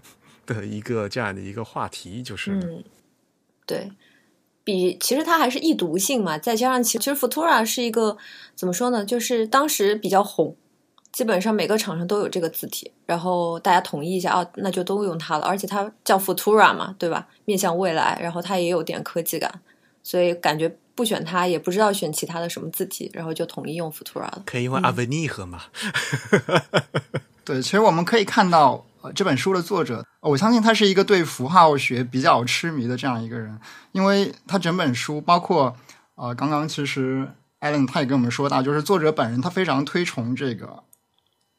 [0.44, 2.84] 的一个这样的一个话题，就是，嗯，
[3.64, 3.90] 对
[4.62, 8.18] 比其实它还是易读性嘛，再加上其其实 Futura 是一个
[8.54, 10.54] 怎么说呢，就是当时比较红。
[11.12, 15.44] 基本上每个厂商都有这个字体，然后大家统一一下，啊，那就都用它了。
[15.44, 17.28] 而且它叫 Futura 嘛，对吧？
[17.44, 19.60] 面向未来，然后它也有点科技感，
[20.02, 24.42] 所以感觉不选它也不知道选其他的什么字体，然后就统一用 Futura 了。
[24.46, 25.60] 可以用 Avenir 吗？
[27.44, 35.76] 对，其实我们可以看到，呃，这本书的作者，我相信他是一个对符号学比较痴迷的这样一个人，因为他整本书，包括
[36.14, 37.28] 呃，刚刚其实
[37.60, 40.82] Allen 他也跟我们说到，就是作者本人他非常推崇这个。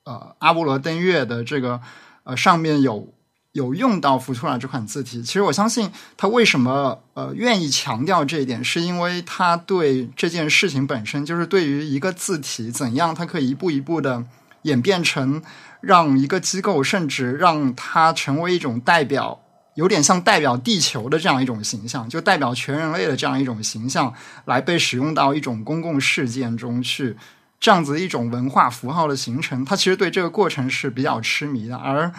[0.05, 1.79] 呃，阿波罗登月的这个
[2.25, 3.13] 呃上面有
[3.53, 14.25] 有用到福图拉这款字体，其实我相信他为什么呃愿意强调这一点，是因为他对这件事情本身，就是对于一个字体怎样，它可以一步一步的
[14.63, 15.41] 演变成
[15.79, 19.39] 让一个机构，甚至让它成为一种代表，
[19.75, 24.13] 有点像代表地球的这样一种形象，就代表全人类的这样一种形象，
[24.45, 27.15] 来被使用到一种公共事件中去。
[27.63, 31.77] 这样子一种文化符号的形成，他其实对这个过程是比较痴迷的。
[31.77, 32.11] 而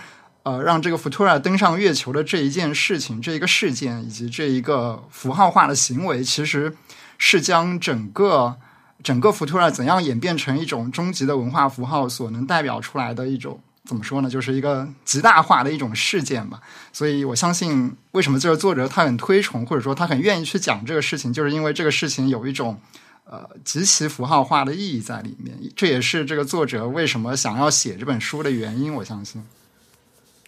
[0.42, 6.74] 呃，让这个 Futura 登上月球的这一件事情、这一个事件以及这一个符号化的行为，其实
[7.18, 8.56] 是将整个
[9.02, 14.30] 整个 Futura 怎样演变成一种终极的文化符号所能代表出来的一种怎么说呢？
[14.30, 16.58] 就是一个极大化的一种事件吧。
[16.90, 22.80] 所以我相信，为什么这个作者他很推崇，或者说他很愿意去讲这个事情，就是因为这个事情有一种。
[23.24, 28.94] 呃，极其符号化的意义在里面，这也是这个作者为什么想要写这本书的原因。
[28.94, 29.42] 我相信。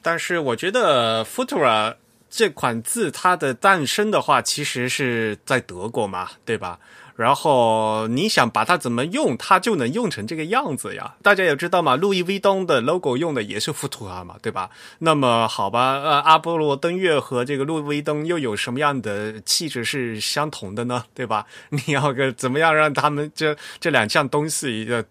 [0.03, 1.97] 但是，我觉得 Futura
[2.29, 6.79] 这款字它的诞生的话，其实是在德国嘛，对吧？
[7.17, 11.15] 然后你想把它怎么用，它就能用成这个样子呀？
[11.23, 14.69] 大家也知道嘛，路易威登的 logo 用的也是富图啊嘛，对吧？
[14.99, 21.05] 那么好吧，呃，阿波罗登月和这个路易威登又有什么样的气质是相同的呢？
[21.15, 21.47] 对吧？
[21.71, 25.03] 你要个怎么样让他们这这两项东西呃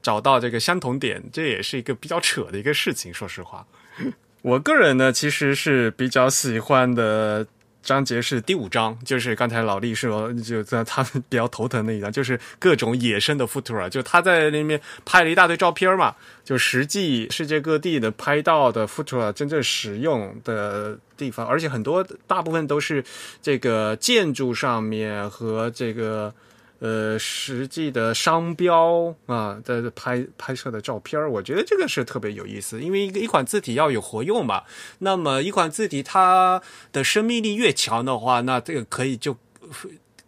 [0.00, 3.12] 找到这个相同点，这也是一个比较扯的一个事情。
[3.12, 3.66] 说实话，
[4.40, 7.46] 我个人呢其实是比较喜欢的。
[7.82, 16.14] 章节是第五章，就是刚才老李说，就在他比较头疼的一章，就是各种野生的 Futura，就他在那边拍了一大堆照片嘛，
[16.44, 23.04] 就实际世界各地的拍到的 Futura 真正使用的地方，而且很多大部分都是
[23.40, 26.34] 这个建筑上面和这个。
[26.80, 34.64] 呃，实际的商标啊，在拍拍摄的照片我觉得这个是特别有意思，因为一个一款字体要有活用嘛。
[35.00, 39.36] 那么一款字体它的生命力越强的话，那这个可以就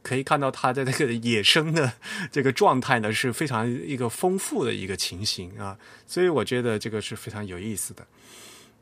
[0.02, 1.94] 可以看到它的那个野生的
[2.30, 8.06] 这个状态呢是非常一个丰富的一个情形啊，所以我觉得这个是非常有意思的。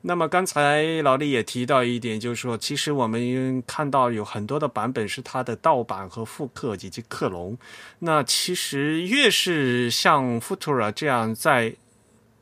[0.02, 7.58] 那么刚才老李也提到一点，就是说，其实我们看到有很多的版本是它的盗版和复刻以及克隆。
[7.98, 11.74] 那其实越是像 Futura 这样，在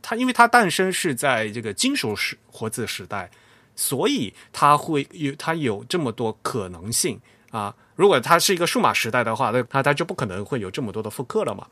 [0.01, 3.31] 它因为它诞生是在这个金属时活字时代，
[3.75, 7.75] 所以它会有它有这么多可能性啊。
[7.97, 11.66] 如果它是一个数码时代的话，那它它就不可能会有这么多的复刻了嘛。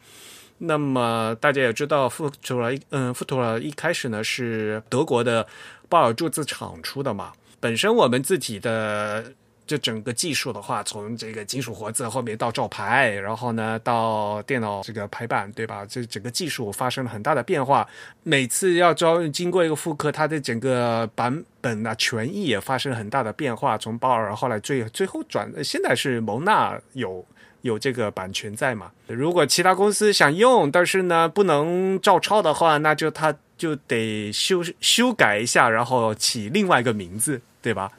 [0.59, 5.47] 那么大家也知道富图尔嗯富图尔一开始呢是德国的。
[5.89, 9.25] 鲍尔铸字厂出的嘛，本身我们自己的
[9.65, 15.87] 这整个技术的话，从这个金属活字后面到照排，然后呢到电脑这个排版，对吧？
[15.89, 17.89] 这整个技术发生了很大的变化。
[18.25, 23.79] 每次要招经过一个复刻，它的整个版本啊权益也发生了很大的变化。
[23.79, 27.25] 从鲍尔后来最最后转，现在是蒙纳有
[27.67, 28.91] 有这个版权在嘛？
[29.07, 33.35] 如果其他公司想用，但是呢不能照抄的话，那就它。
[33.59, 37.91] 就得修修改一下，然后起另外一个名字，对吧？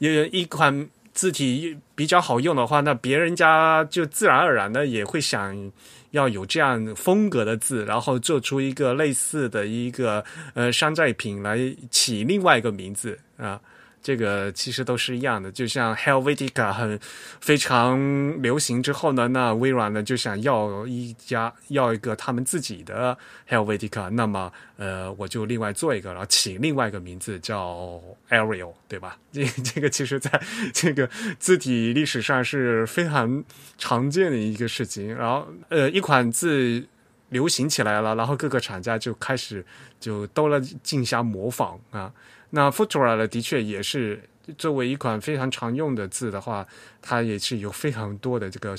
[0.00, 5.70] 因为一款字体比较好用的话，那别人家就自然而然的也会想
[6.10, 10.24] 要有这样风格的字，然后做出一个类似的一个
[10.54, 11.56] 呃山寨品来
[11.88, 13.60] 起另外一个名字啊。
[14.06, 16.96] 这个其实都是一样的，就像 Helvetica 很
[17.40, 29.18] 非常流行之后呢，那微软呢就想要一家要一个他们自己的 Helvetica，那么呃我就另外做一个，然后起另外一个名字叫 Arial，对吧？
[29.34, 30.40] 这这个其实在
[30.72, 33.42] 这个字体历史上是非常
[33.76, 35.12] 常见的一个事情。
[35.12, 36.86] 然后呃一款字
[37.30, 39.66] 流行起来了，然后各个厂家就开始
[39.98, 42.12] 就都来竞相模仿啊。
[42.56, 44.18] 那 Futura 呢，的确也是
[44.56, 46.66] 作为一款非常常用的字的话，
[47.02, 48.74] 它也是有非常多的这个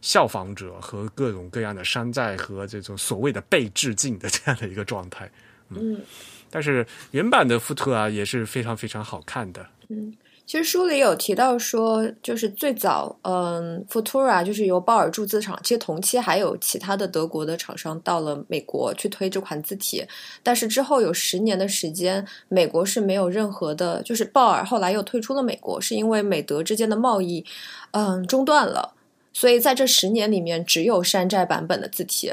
[0.00, 5.28] 效仿者和各种各样的山寨和这种所谓的被致敬的这样的一个状态。
[5.70, 6.00] 嗯，
[6.50, 9.68] 但是原版的 Futura 也是非常非常好看的。
[9.88, 10.14] 嗯。
[10.46, 20.04] 其实书里有提到说，就是最早，嗯，Futura 就是由鲍尔铸字厂，其实同期还有其他的德国的厂商到了美国去推这款字体，
[20.44, 27.44] 但是之后有十年的时间，美国是没有任何的，就是鲍尔后来又退出了美国，是因为美德之间的贸易，
[27.90, 28.94] 嗯，中断了，
[29.32, 32.32] 所以在这十年里面只有山寨版本的字体，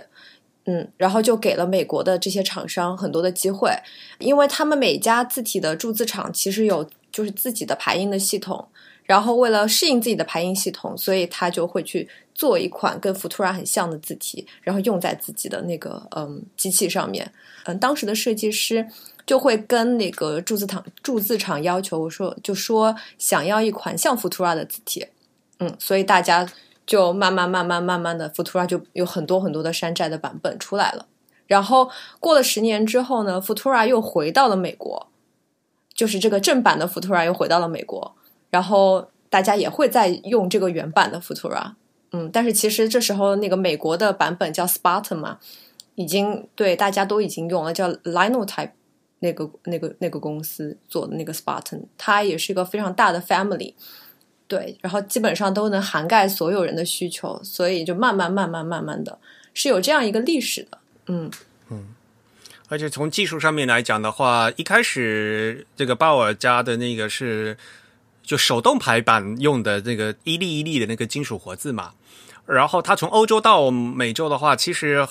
[0.66, 3.72] 嗯，然后就给了美国的这些厂商很多的机会，
[4.20, 6.88] 因为他们每家字体的铸字厂其实有。
[7.14, 8.68] 就是自己的排音的系统，
[9.04, 17.32] 然后为了适应自己的排音系统，所以他就会去做一款跟 Futura 很像的字体，然后用在自己的那个嗯机器上面。
[17.66, 18.86] 嗯，当时的设计师
[19.26, 25.06] 就会跟那个铸字厂铸字厂要求我说，就说想要一款像 Futura 的字体。
[25.60, 26.50] 嗯，所以大家
[26.86, 31.06] 就慢慢慢慢慢慢的 Futura 就有很多很多的山寨的版本出来了。
[31.46, 35.08] 然后过了十年之后呢，Futura 又回到了美国。
[36.04, 38.14] 就是这个正版的 Futura 又回到了美国，
[38.50, 41.76] 然后大家也会在用这个原版的 Futura，
[42.12, 45.40] 嗯，但是其实这时候那个美国的版本叫 Spartan 嘛，
[45.96, 48.72] 已经对大家都已经用了，叫 Linotype
[49.20, 53.74] 那个那个那个公司做的那个 Spartan，它也是一个非常大的 family，
[54.50, 59.18] 对，然后基本上都能涵盖所有人的需求，所以就慢慢慢慢慢慢的
[59.54, 61.32] 是有这样一个历史的，嗯。
[61.70, 61.96] 嗯。
[62.70, 67.58] 而且从技术上面来讲的话，一开始这个鲍尔家的那个是
[68.24, 71.94] 就手动排版用的那个一粒一粒的那个金属活字嘛。
[72.46, 75.08] 然后他从欧洲到美洲的话，其实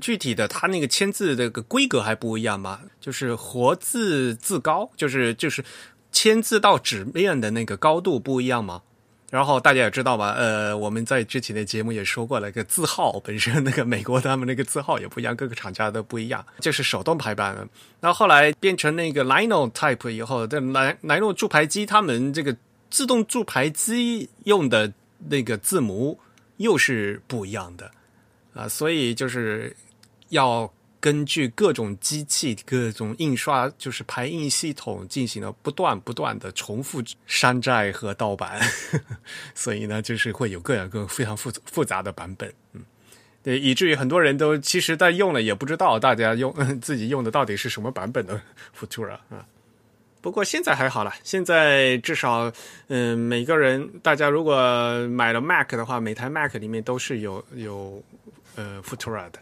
[0.00, 5.64] 具体的他那个签字这个规格还不一样嘛，就是活字字高，就是就是
[6.12, 8.82] 签字到纸面的那个高度不一样嘛。
[9.30, 17.68] 然后大家也知道吧，呃，我们在之前的节目也说过了，个字号本身那个美国他们那个字号也不一样，各个厂家都不一样， 就是手动排版。
[18.00, 22.56] 那后来变成那个 Linotype 以后，这莱莱诺铸排机他们这个
[22.88, 24.90] 自动铸排机用的
[25.28, 26.18] 那个字母
[26.56, 27.90] 又是不一样的
[28.54, 29.76] 啊，所以就是
[30.30, 38.60] 要根据各种机器、各种印刷，就是排印系统进行了不断不断的重复山寨和盗版，
[39.54, 42.82] 所以呢，就是会有各样各非常复复杂的版本，嗯，
[43.42, 48.40] 对，以至于很多人都其实在用了也不知道大家用自己用的到底是什么版本的
[48.76, 49.46] Futura 啊。
[50.20, 52.52] 不过现在还好了，现在至少，
[52.88, 54.52] 嗯，每个人大家如果
[55.10, 58.02] 买了 Mac 的话，每台 Mac 里面都是有有
[58.56, 59.38] 呃 Futura 的。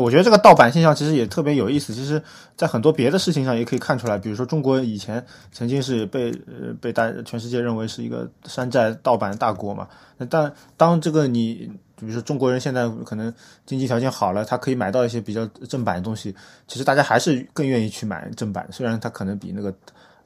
[0.00, 2.20] 我觉得这个盗版现象其实也特别有意思，其实，
[2.56, 4.18] 在很多别的事情上也可以看出来。
[4.18, 9.88] 比如说，中国以前曾经是被呃被大全世界认为是一个山寨盗版大国嘛。
[10.18, 13.32] 那但当这个你，比如说中国人现在可能
[13.66, 16.34] 经济条件好了，他可以买到一些比较正版的东西，
[16.66, 19.72] 其实大家还是更愿意去买正版，虽然它可能比那个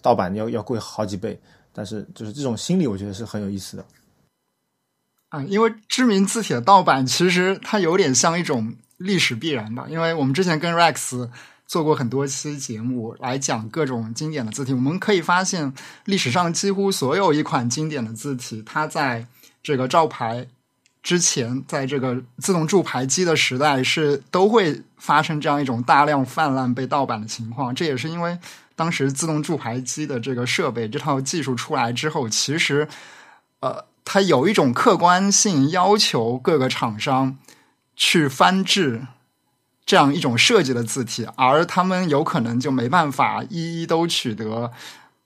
[0.01, 1.39] 盗版要要贵好几倍，
[1.75, 3.85] 但是就是这种心理，我觉得是很有意思的。
[5.29, 8.75] 啊，因为知名字体的盗版，其实它有点像一种。
[8.99, 11.29] 历史必然吧，因为我们之前跟 Rex
[11.67, 15.73] 做过很多期节目来讲各种经典的字体，我们可以发现
[16.05, 19.27] 历史上几乎所有一款经典的字体，它在
[19.63, 20.47] 这个照牌
[21.03, 27.75] 之前，在这个自动铸牌机的时代是都会发生这样一种大量泛滥被盗版的情况。
[27.75, 28.39] 这也是因为
[28.75, 32.89] 当时自动铸牌机的这个设备这套技术出来之后，其实
[33.61, 37.37] 呃，它有一种客观性要求各个厂商。
[38.01, 39.03] 去翻制
[39.85, 44.71] 这样一种设计的字体，而他们有可能就没办法一一都取得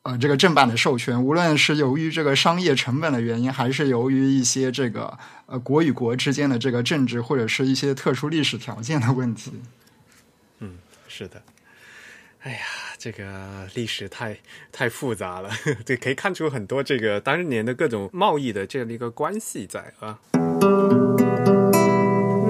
[0.05, 9.53] 呃这个正版的授权，无论是由于这个商业成本的原因，还是由于一些这个呃国与国之间的这个政治或者是一些特殊历史条件的问题。
[10.61, 11.43] 嗯，是的。
[12.41, 12.59] 哎呀，
[12.97, 14.39] 这个历史太
[14.73, 15.51] 太复杂了，
[15.85, 20.19] 对可以看出很多这个当年的各种贸易的这样的一个关系在啊。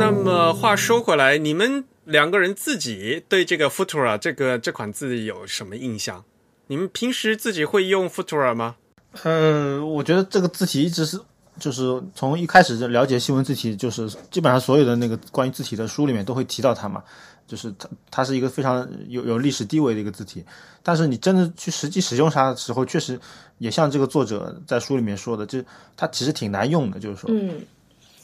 [0.03, 6.25] 那么话说回来，你们两个人自己对这个 Futura 这个这款字有什么印象？
[6.67, 8.75] 你们平时自己会用 Futura 吗？
[9.23, 11.21] 呃，我觉得这个字体一直是，
[11.61, 17.01] 就是从一开始就了解西文字体，就是基本上所有的那个关于字体的书里面都会提到它嘛，
[17.47, 20.45] 就是它它是一个非常有有历史地位的一个字体。
[20.83, 23.17] 但是你真的去实际使用它的时候，确实
[23.59, 25.63] 也像这个作者在书里面说的，就
[25.97, 27.61] 它其实挺难用的，就是说，嗯。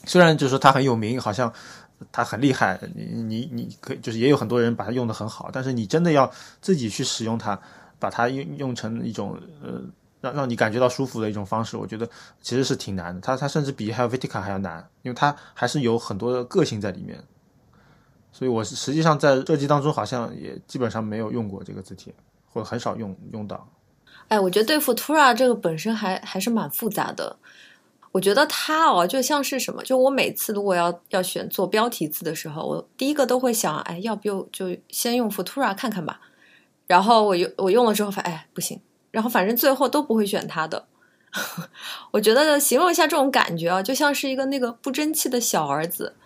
[0.08, 1.52] 虽然就是说它很有名，好像
[2.10, 6.28] 它很厉害，你你你可以就是也有很多人把它用的很好，但是你真的要
[6.60, 7.60] 自己去使用它，
[7.98, 9.80] 把它用用成一种呃
[10.20, 12.08] 让让你感觉到舒服的一种方式，我觉得
[12.40, 13.20] 其实是挺难的。
[13.20, 17.22] 它它甚至比 Helvetica 还要难，因为它还是有很多的个性在里面。
[18.32, 22.14] 所以我实际上在设计当中好像也基本上没有用过这个字体，
[22.52, 23.68] 或者很少用用到。
[24.28, 27.36] 哎，我觉得对付 Tura 这个本身还还是蛮复杂的。
[28.18, 29.80] 我觉得它哦，就像是什么？
[29.84, 36.20] 就我每次如果要要选做标题字的时候，我第一个都会想，哎，要不就就先用 Futura 看看吧。
[36.88, 38.80] 然后我用我用了之后发，哎，不行。
[39.12, 40.86] 然后反正最后都不会选它的。
[42.10, 46.16] 我觉得形容一下这种感觉啊，就像是一个那个不争气的小儿子。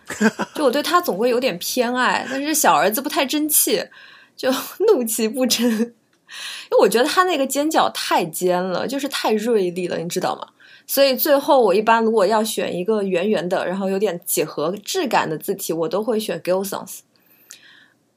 [0.55, 3.85] 就我对他总会有点偏爱，但是小儿子不太争气，
[4.35, 4.49] 就
[4.91, 5.69] 怒气不争。
[5.69, 10.47] 因为我觉得他那个尖角太尖了，就是太锐利了，你知道吗？
[10.93, 16.99] 所以最后我一般如果要选一个圆圆的，然后有点几何质感的字体，我都会选 Gilsons，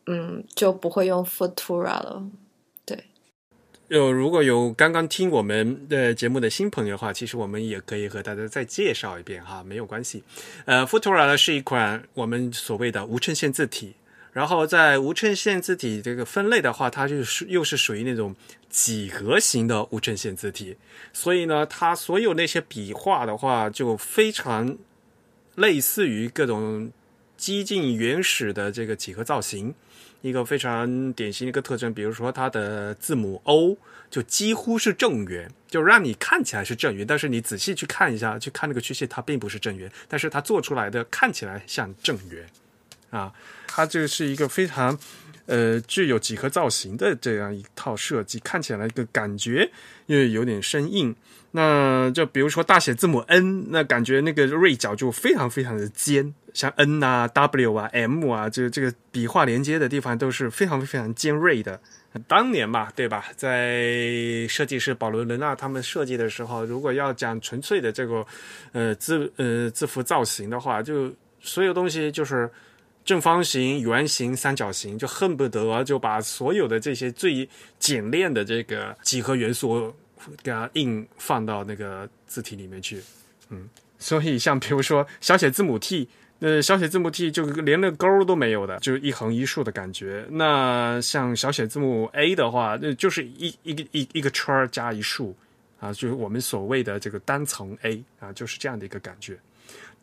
[0.04, 2.22] 嗯，就不会用 Futura 了。
[2.84, 3.04] 对，
[3.88, 10.22] 有如果有刚刚听我们的节目的新朋友的话，其实我们也可以和大家再介绍一遍哈，没有关系。
[10.66, 13.94] 呃，Futura 呢是一款我们所谓的无衬线字体。
[14.36, 18.36] 然后在无衬线字体这个分类的话，它就是又是属于那种
[18.68, 20.76] 几何型的无衬线字体，
[21.10, 24.76] 所以呢，它所有那些笔画的话，就非常
[25.54, 26.92] 类似于各种
[27.38, 29.74] 激进原始的这个几何造型。
[30.20, 33.78] 一个非常典型的一个特征，比如说它的字母 O
[34.10, 42.46] 就几乎是正圆，就让你看起来是正圆，但是你仔细去看一下，去看那个曲线，它并不是正圆，但是它做出来的看起来像正圆。
[43.08, 43.32] 啊，
[43.66, 44.98] 它这个是一个非常，
[45.46, 49.70] 呃，具有几何造型的这样一套设计，看起来一个感觉
[50.06, 51.14] 又有点生硬。
[51.52, 61.80] 那就比如说大写字母 N，那感觉那个锐角就非常非常的尖，像 N 啊、W 啊、M 啊，这这个笔画连接的地方都是非常非常尖锐的。
[62.26, 63.26] 当年嘛，对吧？
[63.36, 68.26] 在设计师保罗·伦纳他们设计的时候，如果要讲纯粹的这个
[68.72, 71.10] 呃字呃字符造型的话，就
[71.40, 72.50] 所有东西就是。
[73.06, 77.48] 正方形、圆形、三角形，就恨不得就把所有的这些最
[77.78, 79.94] 简练的这个几何元素
[80.42, 83.00] 给它硬放到那个字体里面去。
[83.50, 86.08] 嗯，所以像比如说小写字母 T，
[86.40, 90.26] 那小写字母 T 就连那勾都没有的，就是一横一竖的感觉。
[90.28, 95.32] 那像小写字母 A 的话，那就是一一个一一个圈加一竖
[95.78, 99.38] 啊，就是我们所谓的这个单层 A 啊，就是这样的一个感觉。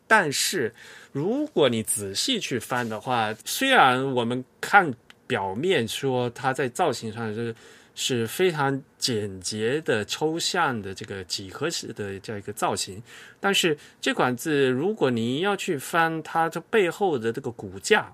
[0.07, 0.73] 但是
[1.13, 4.93] 如果你仔细去翻的话，虽然我们看
[5.25, 7.55] 表面说它在造型上是。
[7.95, 13.03] 是非常简洁的抽象的这个几何式的这样一个造型，
[13.39, 18.11] 但是这款字，如果你要去翻它这背后的这个骨架，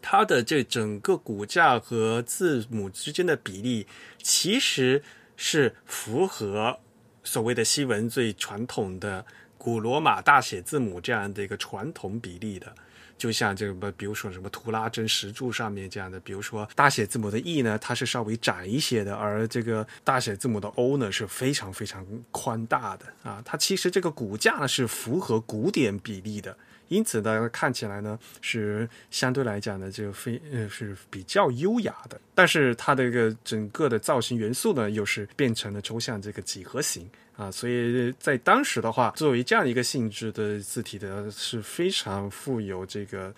[0.00, 3.88] 它的这整个骨架和字母之间的比例，
[4.22, 5.02] 其实
[5.36, 6.78] 是符合
[7.24, 9.26] 所谓的西文最传统的
[9.64, 12.70] 古罗马大写字母这样的一个传统比例的。
[13.16, 23.40] 就像这个，比如说什么图拉真石柱上面这样的，比如说大写字母的 E 呢，它是稍微窄一些的，而这个大写字母的 O 呢是非常非常宽大的啊。
[23.42, 26.54] 它其实这个骨架呢是符合古典比例的，
[26.88, 32.20] 因此呢看起来呢是相对来讲呢就非呃是比较优雅的。
[32.34, 37.08] 但是它的一个整个的造型元素呢又是变成了抽象这个几何形。
[37.36, 43.34] 啊，所以在当时的话，作为这样一个性质的字体的，是非常富有这个，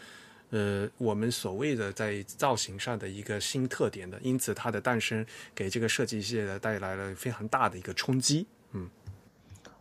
[0.51, 4.20] 呃，我们所谓的在造型上的一个新特点的。
[4.20, 5.24] 因此，它的诞生
[5.55, 8.47] 给这个设计界的带来了非常大的一个冲击。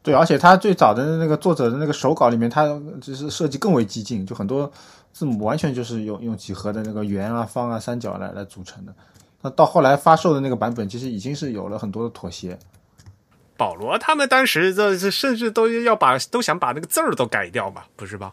[0.06, 2.66] 嗯，对，而且他最早的那个作者的那个手稿里面，他
[3.02, 4.72] 就是设计更为激进，就很多
[5.12, 8.94] 字母完全就是用用几何的那个圆啊、方啊、三角来来组成的。
[9.42, 12.58] 那到后来发售的那个版本，其实已经是有了很多的妥协。
[13.58, 18.32] 保罗他们当时这甚至都要把都想把那个字儿都改掉嘛，不是吧？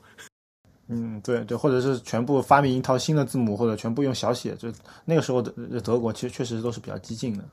[0.88, 4.68] 嗯，对对，或者是全部发明一套新的字母，或者全部用小写，就
[5.04, 7.44] 那个时候的德国其实确实都是比较激进的。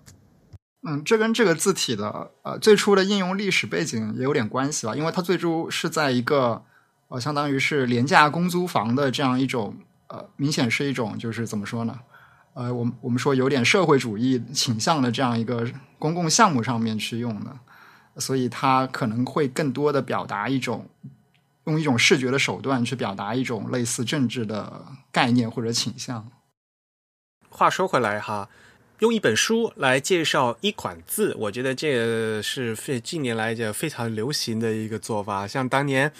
[0.82, 6.64] 嗯，这跟这个字体的呃最初的应用历史背景也有点关系吧，因为它最初是在一个
[7.10, 9.76] 呃相当于是廉价公租房的这样一种
[10.08, 12.00] 呃明显是一种就是怎么说呢？
[12.54, 17.58] 呃，我们我们说有点社会主义倾向的这样一个公共项目上面去用的，
[18.18, 20.88] 所以它可能会更多的表达一种
[21.66, 26.30] 用一种视觉的手段去表达一种类似政治的概念或者倾向。
[27.50, 28.50] 话说回来哈，
[29.00, 35.48] 用一本书来介绍一款字，我觉得这是非近年来就非常流行的一个做法。
[35.48, 36.12] 像当年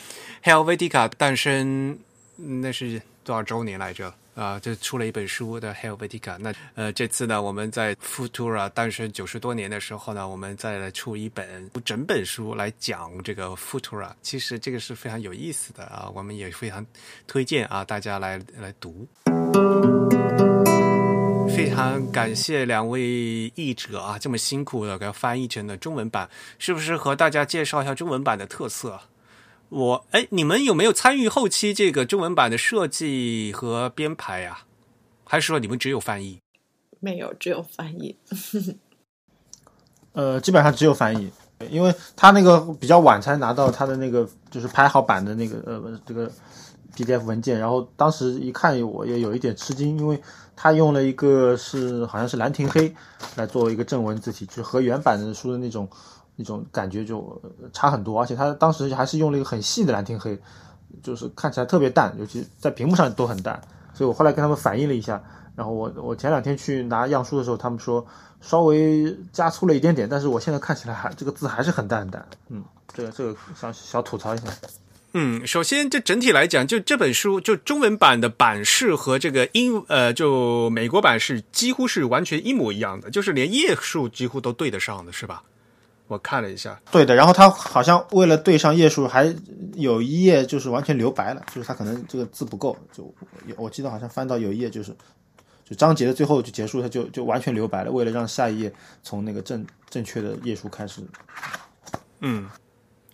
[0.44, 2.00] Helvetica 诞生，
[2.38, 4.14] 那是多少周年来着？
[4.36, 6.38] 啊，就出了一本书的 Helvetica。
[6.38, 14.12] 那呃，这次呢，我们在 Futura 诞生九十多年的时候呢，我们再来出一本整本书来讲这个 Futura。
[14.22, 16.86] 其实这个是非常有意思的啊，我们也非常
[17.28, 19.06] 推荐啊大家来来读。
[21.60, 28.98] 非常感谢两位译者啊，这么辛苦的给翻译成了中文版，是不是和大家介绍一下中文版的特色？
[29.68, 34.60] 我哎，你们有没有参与后期这个中文版的设计和编排呀？
[35.26, 36.40] 还是说你们只有翻译？
[37.02, 38.16] 没有，只有翻译。
[40.14, 41.30] 呃，基本上只有翻译，
[41.70, 46.32] 因为他那个比较晚才拿到他的那个就是拍好版的那个呃这个
[46.96, 50.22] PDF 文件，然后当时一看我也有一点吃惊，因为
[50.56, 52.94] 他用了一个是好像是兰亭黑
[53.36, 55.88] 来作为一个正文字体，就是和原版的书的那种。
[56.42, 57.42] 那种感觉就
[57.74, 60.40] 差很多，而且他当时还是用了一个很细的兰亭黑，
[61.04, 63.60] 就是看起来特别淡，尤其在屏幕上都很淡。
[63.94, 65.22] 所以我后来跟他们反映了一下，
[65.54, 68.08] 然后我我前两天去拿样书的时候，他们说
[68.40, 72.26] 稍微加粗了一点点，但是我现在看起来还这个字还是很淡很淡。
[72.48, 72.64] 嗯，
[72.94, 74.44] 这个这个想小吐槽一下。
[75.14, 85.42] 嗯，首先这整体来讲，就这本书就中文版的版式和这个英呃就美国版是几乎是完全一模一样的，就是连页数几乎都对得上的，是吧？
[86.08, 87.16] 我看了一下，对的。
[87.16, 89.34] 然后他好像为了对上页数，还
[89.76, 92.78] 有一页就是完全留白了，就是他可能这个字不够。
[92.92, 93.12] 就
[93.58, 94.92] 我记得好像翻到有一页就是，
[95.68, 98.72] 就章节的最后就结束，他就就完全留白了，为了让下一页
[99.04, 101.02] 从那个正正确的页数开始。
[102.22, 102.48] 嗯。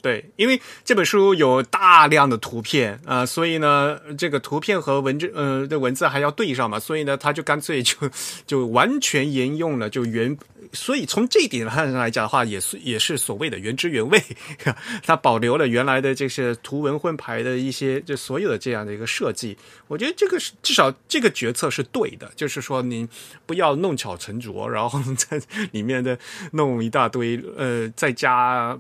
[0.06, 7.98] 对，因为这本书有大量的图片啊，所以呢，这个图片和文字，呃，的文字还要对上嘛，所以呢，他就干脆就
[8.46, 10.38] 就完全沿用了，就原，
[10.74, 14.22] 所以从这一点上来讲的话，也是也是所谓的原汁原味，
[15.04, 23.10] 他保留了原来的这些图文混排的一些，就所有的这样的一个设计，我觉得这个是至少这个决策是对的，就是说你
[23.48, 25.42] 不要弄巧成拙，然后在
[25.72, 26.16] 里面的
[26.52, 28.80] 弄一大堆，呃，再加。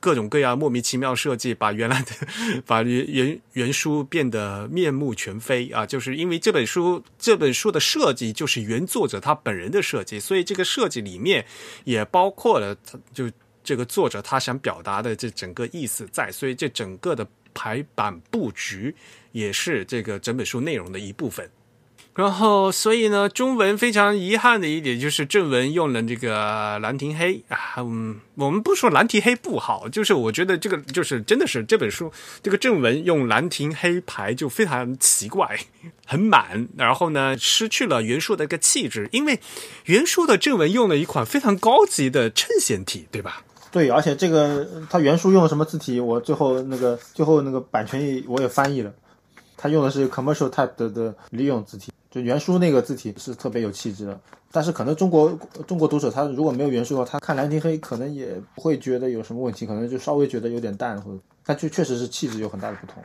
[0.00, 5.84] 各种各样莫名其妙设计，把原来的 把原原原书变得面目全非啊！
[5.84, 11.44] 就是因为这本书这本书的设计就是原作者他本人的设计，所以这个设计里面
[11.84, 12.76] 也包括了
[13.12, 13.30] 就
[13.64, 18.94] 这个作者他想表达的这整个意思在，所以这整个的排版布局，
[19.32, 21.50] 也是这个整本书内容的一部分。
[22.18, 27.76] 然后，所以呢，中文非常遗憾的一点就是正文用了这个兰亭黑啊。
[27.76, 32.10] 嗯，我们不说兰亭黑不好，就是我觉得这个就是真的是这本书
[32.42, 35.60] 这个正文用兰亭黑排就非常奇怪，
[36.06, 36.66] 很满。
[36.76, 39.38] 然后呢，失去了原书的一个气质，因为
[39.84, 43.44] 原书的正文用了一款非常高级的衬线体，对吧？
[43.70, 48.92] 对，而且这个它原书用了什么字体，我最后那个最后那个版权我也翻译了，
[49.58, 51.92] 它用的是 commercial type 的的利用字体。
[52.10, 54.18] 就原书那个字体是特别有气质的，
[54.50, 63.04] 但是可能中国中国读者他如果没有原书的话，他看兰亭黑可能也不会觉得有什么问题，可能就稍微觉得有点淡，或者但就确实是气质有很大的不同。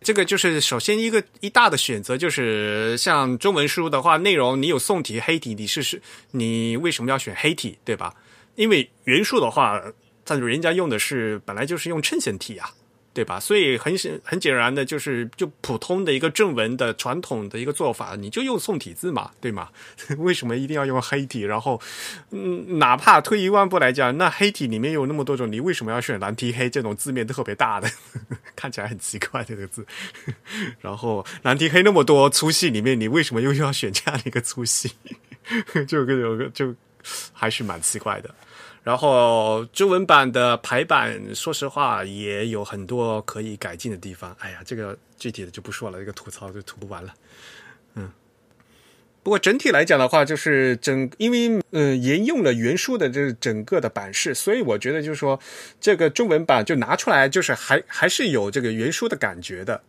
[0.00, 8.14] 这个就是首先一个一大的选择，就是像中文书的话，内容你有宋体黑体，你是是，你为什么要选黑体，对吧？
[8.54, 9.78] 因为原书的话，
[10.24, 12.70] 但人家用的是本来就是用衬线体啊。
[13.18, 13.40] 对吧？
[13.40, 13.92] 所以很
[14.22, 19.70] 很显然的，就是就普通的一个正文的传统的一个做法，你就用宋体字嘛，对吗？
[20.18, 21.40] 为什么一定要用黑体？
[21.40, 21.80] 然后，
[22.30, 27.90] 嗯，哪怕退一万步来讲，那黑体里面有那么多种，你为什么要选蓝体黑这种字面特别大的，
[28.54, 29.84] 看起来很奇怪的这个字？
[30.80, 34.92] 然后蓝体黑那么多粗细里面，你为什么又要选这样的一个粗细？
[35.88, 36.72] 就有个就
[37.32, 38.32] 还是蛮奇怪的。
[38.88, 44.34] 然后中文版的排版，说实话也有很多可以改进的地方。
[44.40, 47.12] 哎呀，这个具体的就不说了，这个吐槽就吐不完了。
[47.96, 48.10] 嗯，
[49.22, 55.38] 不过整体来讲的话，就是整因为嗯沿用了原书的这整个的版式，所以我觉得就是说
[55.78, 59.82] 这个中文版就拿出来，就是还还是有这个原书的感觉的。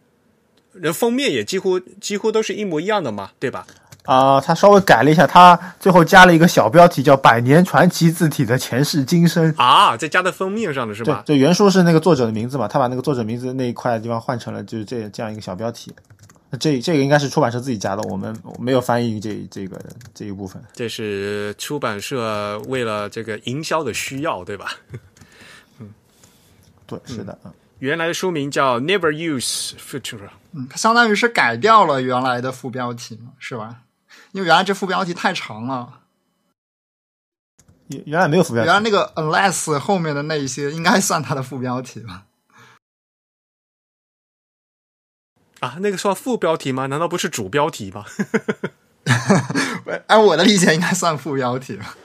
[0.73, 3.65] 人封面也几乎几乎都是一模一样的嘛，对吧？
[4.09, 11.21] 啊，他稍微改了一下，他最后加了一个小标题，叫“百年传奇字体的前世今生”啊，在加在封面上的是吧？
[11.27, 15.93] 对，原书是那个作者的名字嘛，他把那个作者名字那一块地方换成了就是这这样一个小标题。
[16.59, 19.79] 这这个应该是出版社自己加的，我们没有翻译这这个
[20.15, 20.59] 这一部分。
[20.73, 24.71] 这是出版社为了这个营销的需要，对吧？
[25.77, 25.93] 嗯，
[26.87, 27.51] 对，是的，嗯。
[27.77, 33.75] 原来的书名叫 Never Use Futura，嗯，它相当于是改掉了原来的副标题嘛，是吧？
[34.31, 36.01] 因为原来这副标题太长了，
[37.87, 38.67] 原原来没有副标题。
[38.67, 42.27] 原来那个 unless 后面的那一些应该算它的副标题吧？
[45.61, 46.85] 啊，那个算副标题吗？
[46.85, 48.05] 难道不是主标题吗？
[50.07, 51.97] 按 我的理解，应该算副标题吧。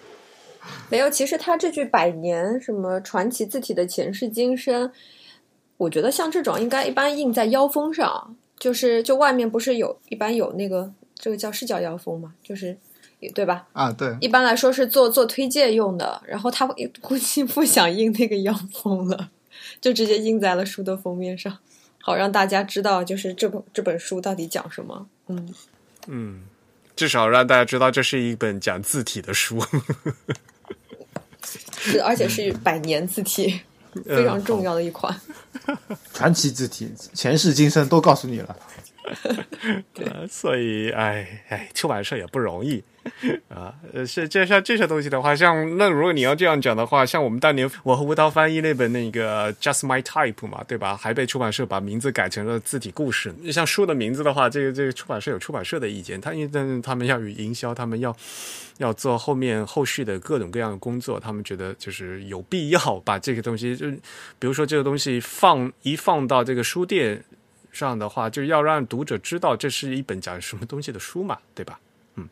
[0.88, 4.90] 没有，其实他这句“百年什么传奇字体的前世今生”，
[5.76, 10.92] 我觉得像这种应该一般印在腰封上，就是就外面不是有一般有那个。
[11.24, 12.34] 这个叫是叫腰封吗？
[12.42, 12.76] 就是，
[13.34, 13.66] 对吧？
[13.72, 14.14] 啊，对。
[14.20, 16.66] 一般来说是做做推荐用的，然后他
[17.00, 19.30] 估计不想印那个腰封了，
[19.80, 21.56] 就直接印在了书的封面上，
[21.98, 25.06] 好让大家知道就是这本这本书到底讲什么。
[25.28, 25.54] 嗯
[26.08, 26.42] 嗯，
[26.94, 29.58] 至少让大家知道这是一本讲字体的书，
[31.78, 33.62] 是而且是百年字体
[34.04, 35.18] 非常重要的一款
[36.12, 38.54] 传奇字体，前世今生都告诉你了。
[39.92, 42.82] 对，所以哎哎，出版社也不容易
[43.48, 43.74] 啊。
[43.92, 50.96] 呃，是这像这些东西的话，像那如果你要这样讲的话，像我们当年我和吴涛翻译那本那个 Just My Type 嘛，对吧？
[50.96, 53.34] 还被出版社把名字改成了字体故事。
[53.52, 58.16] 像书的名字的话，这个这个出版社有出版社的意见，他因为他们要与营销，他们要
[58.78, 63.90] 要做后面后续的各种各样的工作，他们觉得就是有必要把这个东西，就
[64.38, 67.22] 比如说这个东西放一放到这个书店。
[67.74, 71.80] 上的话，就要让读者知道这是一本讲什么东西的书嘛，对吧？
[72.14, 72.28] 嗯。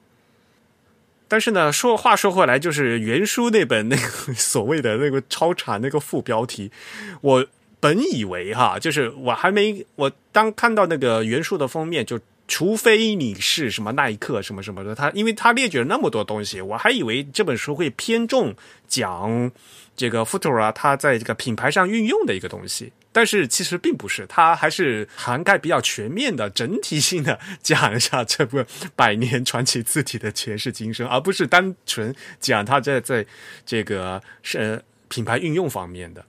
[1.26, 6.70] 但是呢，说话说回来，就是原书那本那个 所谓的那个超长那个副标题，
[7.20, 7.47] 我
[7.80, 18.55] 本以为哈，就是我还没我当看到那个原书的封面，就除非你是什么耐克什么什么的，他因为他列举了那么多东西，我还以为这本书会偏重
[18.86, 19.51] 讲
[19.97, 22.93] 这个 f u t u r a 它在这个品牌上运用的一个东西。
[23.14, 28.64] 但是其实并不是，它还是涵盖比较全面的、整体性的讲一下这部
[28.96, 33.26] 百年传奇字体的前世今生，而不是单纯讲它在在
[33.66, 36.24] 这个是品牌运用方面的。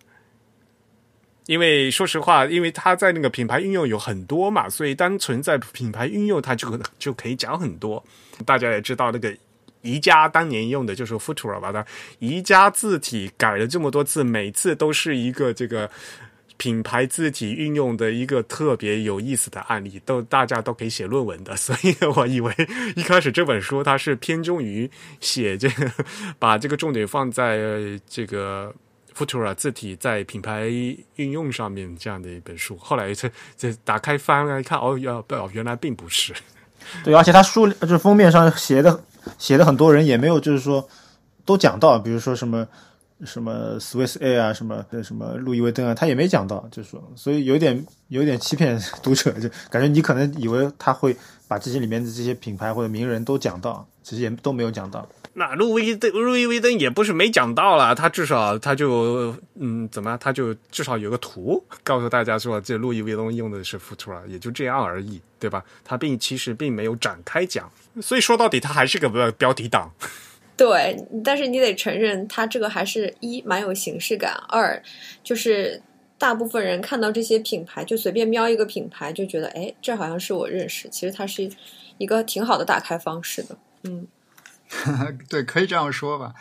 [1.45, 8.03] 因为说实话，因为它在那个品牌运用有很多嘛，所以单纯在品牌运用，它就就可以讲很多。
[8.45, 9.33] 大家也知道，那个
[9.83, 11.71] 宜家当年用的就是 Futura 吧？
[11.71, 11.85] 它
[12.19, 15.89] 宜家字体改了这么多次，每次都是一个这个。
[16.57, 22.53] 品牌字体运用的一个特别有意思的案例，都大家都可以写论文的， 所以我以为
[22.95, 24.89] 一开始这本书它是偏重于
[25.19, 25.91] 写这个，
[26.39, 27.59] 把这个重点放在
[28.07, 28.73] 这个
[29.15, 30.67] Futura 字体在品牌
[31.15, 32.77] 运用上面这样的一本书。
[32.77, 36.33] 后来这这打开翻来看，哦，要哦，原来并不是。
[37.03, 39.03] 对，而且他书就是封面上写的
[39.37, 40.87] 写的很多人也没有，就是说
[41.45, 42.67] 都讲到，比如说什么
[43.25, 51.15] 什么 Swiss A 啊，什么什么路易威登啊，他也没讲到，就说，所以有点有点欺骗 读者，就感觉你可能以为他会
[51.47, 55.07] 把这些里面的这些品牌或者名人都讲到，其实也都没有讲到。
[55.35, 65.63] 那路易登路易威登也不是没讲到了，他至少他就嗯怎么，他就至少有个图告诉大家说这路易威登用的是 Futura，也就这样而已，对吧？
[65.83, 67.67] 他并其实并没有展开讲，
[67.99, 69.91] 所以说到底他还是个标题党。
[70.63, 70.95] 对，
[71.25, 74.81] 但是你得承认，它这个还是一蛮有形式感，二
[75.21, 75.81] 就是
[76.17, 81.49] 大部分人看到这些品牌就随便瞄一个品牌就觉得，哎，这好像是我认识，其实它是
[81.97, 84.07] 一个挺好的打开方式的，嗯。
[85.27, 86.31] 对，可以这样说吧。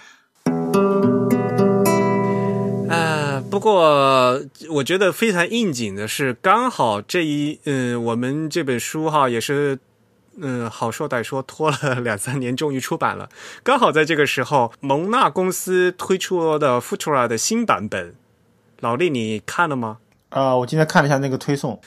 [2.89, 9.81] 呃，不过我觉得非常应景的是，刚好这一嗯，我们这本书哈也是
[10.39, 13.29] 嗯，好说歹说拖了 两三年，终于出版了。
[13.63, 18.15] 刚好在这个时候，蒙纳公司推出的 Futura 的新版本，
[18.81, 19.99] 老李你看了吗？
[20.31, 21.81] 啊，我今天看了一下那个推送，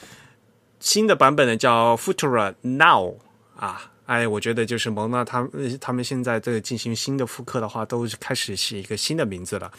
[0.78, 3.14] 新的版本呢叫 Futura Now
[3.56, 3.90] 啊。
[4.06, 5.44] 哎，我觉得就是蒙纳他
[5.80, 9.72] 他们现在在进行新的复刻的话，都开始是一个新的名字了。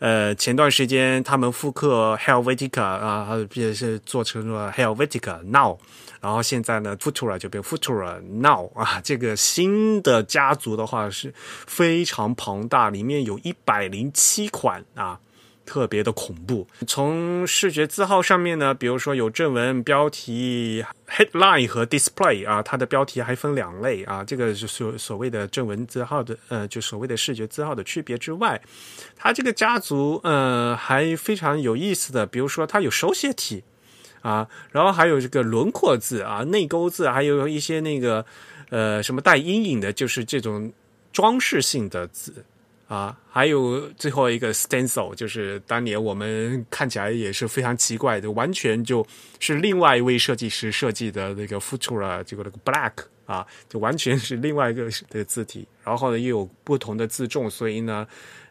[0.00, 5.78] 呃，前段时间他们复刻 Helvetica 啊，也是做成了 Helvetica Now，
[6.20, 9.00] 然后现在呢，Futura 就变 Futura Now 啊。
[9.02, 11.32] 这个新的家族的话是
[11.66, 15.20] 非常庞大，里面有一百零七款啊。
[15.66, 16.66] 特别的恐怖。
[16.84, 24.24] 从视觉字号上面呢，比如说有正文、标题、headline 和 display 啊，它的标题还分两类啊。
[24.24, 28.60] 这个就是所所谓的正文字号的，呃，就所谓的视觉字号的区别之外，
[29.14, 33.62] 它这个家族呃还非常有意思的，比如说它有手写体
[34.22, 38.24] 啊，然后还有这个轮廓字啊、内勾字，还有一些那个
[38.70, 40.72] 呃什么带阴影的，就是这种
[41.12, 42.44] 装饰性的字。
[42.90, 49.06] 啊，还有最后一个 stencil，就是当年我们看起来也是非常奇怪的，完全就
[49.38, 58.04] 是另外一位设计师设计的那个 Futura 这个那个 Black 啊，就完全是另外一个的字体，然后呢又有不同的字重，所以呢，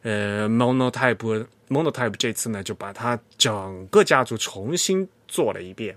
[0.04, 5.96] 呃，Monotype Monotype 这次呢就把它整个家族重新做了一遍。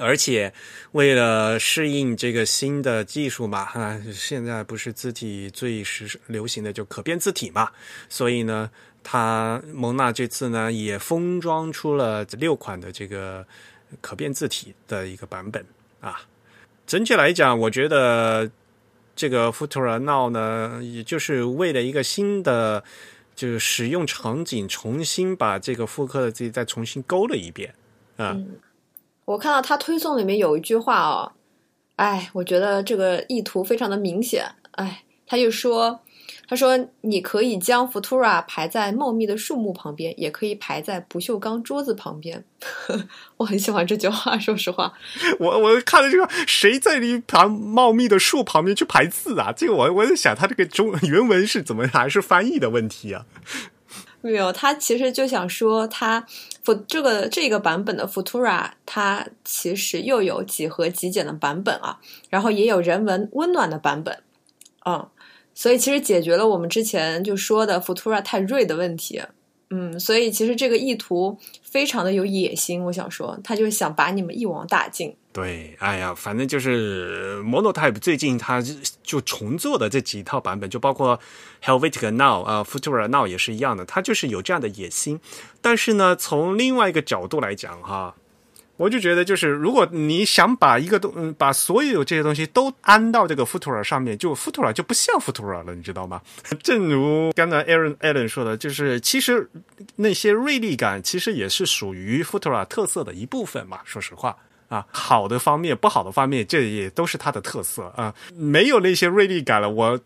[0.00, 0.50] 而且，
[0.92, 7.70] 为了适应这个新的技术嘛，哈，现在不是字体最时流行的就可变字体嘛，
[8.08, 8.70] 所以呢，
[9.04, 13.46] 它蒙纳这次呢也封装出了六款的这个
[14.00, 15.62] 可变字体的一个版本
[16.00, 16.22] 啊。
[16.86, 18.50] 整体来讲，我觉得
[19.14, 22.82] 这个 Futura Now 呢，也就是为了一个新的
[23.36, 27.74] 就是使用场景，重新把这个复刻的字体再重新勾了一遍
[28.16, 28.36] 啊。
[29.24, 31.32] 我看到他推送里面有一句话哦，
[31.96, 34.44] 哎，我觉得这个意图非常的明显。
[34.72, 36.00] 哎，他就说，
[36.48, 42.44] 他说你可以将 Futura 排在茂密的树木旁边，也可以排在不锈钢桌子旁边。
[43.38, 44.92] 我很喜欢这句话，说实话。
[45.38, 49.52] 我我看了这个，谁在一旁茂密的树旁边去排字啊？
[49.56, 53.24] 这个我我在想，他这个中原文是怎么还是翻译的问题啊？
[54.20, 56.24] 没有，他其实就想说，他
[56.86, 61.98] 这个这个版本的 Futura，它其实又有几何极简的版本啊，
[62.30, 64.22] 然后也有人文温暖的版本，
[64.86, 65.08] 嗯，
[65.54, 69.22] 所以其实解决了我们之前就说的 Futura 太锐的问题。
[69.74, 75.16] 嗯，所以其实这个意图非常的有野心，我想说，他就是想把你们一网打尽。
[75.32, 78.62] 对，哎呀，反正就是 Monotype 最近他
[79.02, 81.18] 就重做的这几套版本，就包括
[81.64, 85.18] Helvetica Now 啊，Futura Now 也是一样的，他就是有这样的野心。
[85.60, 88.14] 但是呢，从另外一个角度来讲，哈。
[88.78, 96.20] 我就觉得，就是如果你想把一个东，嗯，把所有这些东西都安到这个 Futura 上面，就 Futura 就不像 Futura 了，你知道吗？
[96.64, 99.48] 正如刚才 Aaron Allen 说的，就是其实
[99.96, 103.80] 那些锐利感其实也是属于 Futura 特色的一部分嘛。
[103.84, 104.36] 说实话
[104.72, 108.14] 啊，好的方面、不好的方面，这也都是它的特色啊。
[108.34, 110.00] 没有那些锐利感了，我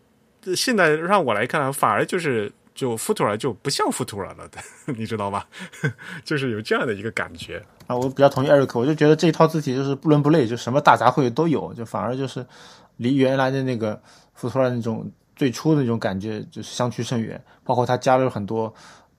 [0.55, 2.51] 现在让我来看，反而就是。
[2.77, 4.59] 就 Futura 就不像 Futura 了的，
[4.93, 5.43] 你知道吗？
[6.23, 7.57] 就是有这样的一个感觉
[7.87, 7.95] 啊。
[7.95, 12.45] 我比较同意 Eric，我就觉得这一套字体就是不伦不类，就什么大杂烩都有，就反而就是
[12.97, 13.99] 离原来的那个
[14.39, 17.43] Futura 那种最初的那种感觉就是相去甚远。
[17.63, 18.71] 包括它加了很多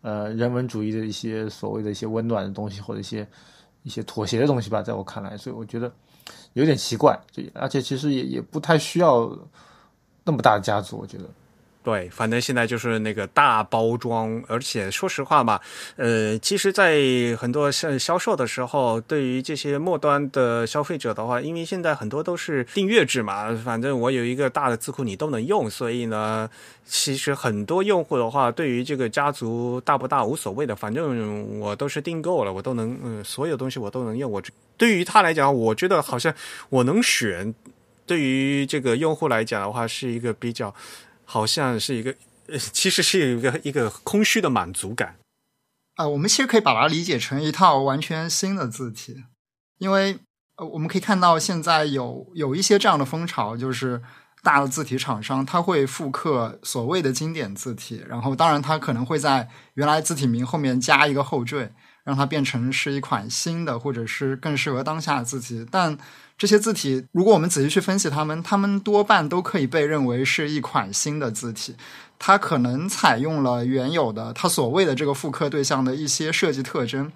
[0.03, 3.26] 呃人文主义的一些所谓的一些温暖的东西或者一些
[3.83, 5.93] 一些妥协的东西吧，在我看来，所以我觉得
[6.53, 7.18] 有点奇怪。
[7.31, 9.31] 就而且其实也也不太需要
[10.24, 11.24] 那么大的家族，我觉得。
[11.85, 15.59] 对，反正现在就是那个大包装，而且说实话嘛，
[15.97, 17.01] 呃，其实，在
[17.39, 26.51] 很多销销售的时候，对于这些末端的消费者的话，因为现在很多都是订阅制嘛，反正我有一个大的字库你都能用，所以呢，
[26.85, 34.31] 其实很多用户的话，对于这个家族大不大无所谓的，反正我都是订购了，我都能，嗯，所有东西我都能用。
[34.31, 34.43] 我
[34.76, 36.35] 对于他来讲，我觉得好像
[36.68, 37.55] 我能选，
[38.05, 40.74] 对于这个用户来讲的话，是一个比较。
[41.31, 42.14] 好像是一个，
[42.47, 45.16] 呃其实是有一个一个空虚的满足感。
[45.97, 49.24] 啊，我们其实可以把它理解成一套完全新的字体，
[49.76, 50.20] 因为
[50.57, 54.01] 呃，我们可以看到现在有有一些这样的风潮，就是
[54.43, 61.70] 大的字体厂商他会复刻所谓的经典字体，然后当然它可能会在原来字体名后面加一个后缀，
[62.05, 65.99] 让它变成是一款新的或者是更适合当下的字体，但。
[66.39, 71.74] 这些字体，如果我们仔细去分析它们，它们多半都可以被认为是一款新的字体。
[72.16, 77.12] 它可能采用了原有的它所谓的这个复刻对象的一些设计特征，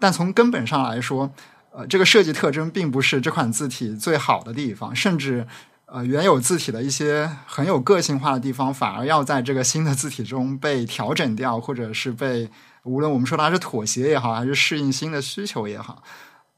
[0.00, 1.32] 但从根本上来说，
[1.72, 5.46] 呃，这个设计特征并不是这款字体最好的地方，甚至
[5.86, 12.50] 呃，原有字体的一些很有个性化的地方，反而要在这个新的字体中被调整掉，或者是被
[12.82, 16.02] 无论我们说它是妥协也好，还是适应新的需求也好。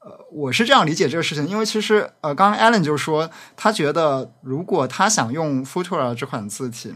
[0.01, 6.95] 呃，我是这样理解这个事情，因为其实呃，刚刚 Alan 就说他觉得，如果他想用 Futura 这款字体，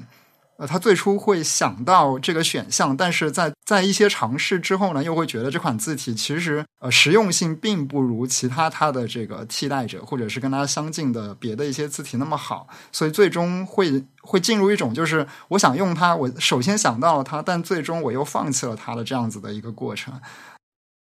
[0.56, 20.14] 呃，他最初会想到这个选项，但是在在一些尝试之后呢，又会觉得这款字体其实呃实用性并不如其他它的这个替代者，或者是跟它相近的别的一些字体那么好，所以最终会会进入一种就是我想用它，我首先想到了它，但最终我又放弃了它的这样子的一个过程。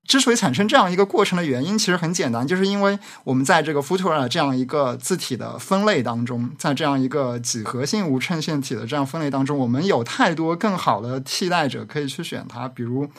[0.06, 12.68] 之所以产生这样一个过程的原因，其实很简单，就是因为我们在这个 Futura 这样一个字体的分类当中，在这样一个几何性无衬线体的这样分类当中，我们有太多更好的替代者可以去选它。
[12.68, 13.10] 比如，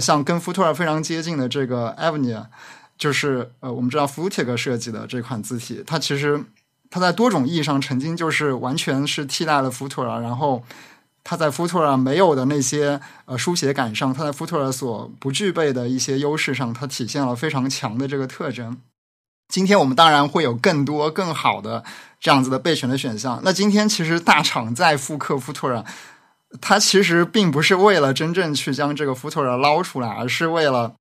[0.00, 2.46] 像跟 Futura 非常接近的这个 Avenir，
[2.98, 6.44] 就是呃，我们知道 Futig 设计的这款字体，它其实
[6.90, 10.62] 它在多种意义上曾经就是完全是替代了 Futura，然后。
[11.28, 18.80] 它在 Futura 没有的那些呃书写感上，它在 Futura 所不具备的一些优势上，它体现了非常强的这个特征。
[19.48, 21.82] 今天我们当然会有更多更好的
[22.20, 23.40] 这样子的备选的选项。
[23.42, 25.84] 那今天其实大厂在复刻 Futura，
[26.60, 30.94] 它其实并不是为了真正去将这个 Futura 捞出来，而是为了，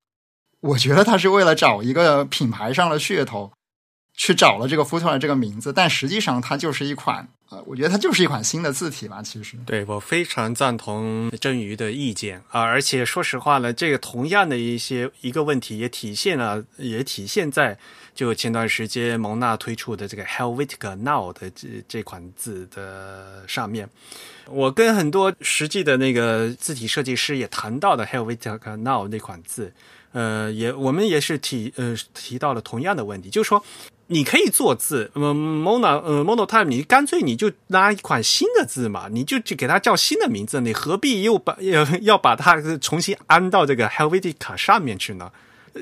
[0.61, 3.51] 我觉得它是为了找一个品牌上的噱头。
[4.17, 9.21] 去找了这个 Futura 这个名字，但实际上它就是一款，呃，我觉得它就是一款新的字体吧。
[9.21, 12.61] 其实，对我非常赞同真鱼的意见啊！
[12.61, 17.77] 而且说实话呢，这个同样的一些一个问题也体现了，也体现在
[18.13, 23.89] 就前段时间蒙纳推出的这个 Helvetica Now 的这这款字的上面。
[24.47, 29.73] 我跟很多实际的那个字体设计师也谈到的 Helvetica Now 那款字，
[30.13, 33.61] 呃，也我们也是提呃提到了同样的问题，就是说。
[34.07, 45.31] 你可以做字，嗯，mono，呃，monotype，你干脆你就拉一款新的字嘛，你就去给它叫新的名字，你何必又把要 要把它重新安到这个 Helvetica 上面去呢？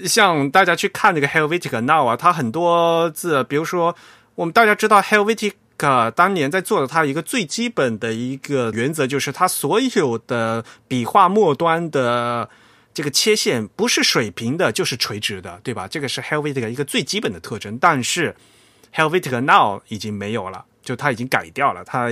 [0.06, 3.94] 像大家去看这个 Helvetica Now 啊，它很多字，比如说
[4.36, 12.50] 我们大家知道 Helvetica 当年在做的它一个最基本的一个原则，就是它所有的笔画末端的。
[12.94, 15.88] 这个切线不是水平的，就是垂直的，对吧？
[15.88, 17.78] 这个是 Helvetica 一个最基本的特征。
[17.80, 18.36] 但是
[18.94, 22.10] Helvetica Now 已经没有了，就它已经改掉了，它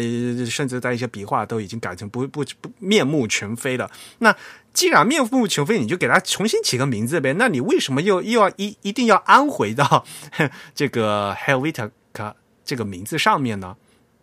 [0.49, 3.91] 甚至在一些笔画都已经改成不不不面目全非了。
[4.19, 4.35] 那
[4.73, 7.35] 既然面目全非，你就给它重新起个名字呗。
[7.37, 10.03] 那你为什么又又要一一定要安回到
[10.73, 11.91] 这个 Helvetica
[12.65, 13.77] 这个名字上面呢？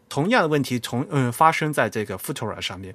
[0.08, 2.94] 同样的问题从嗯发生在这个 Futura 上面。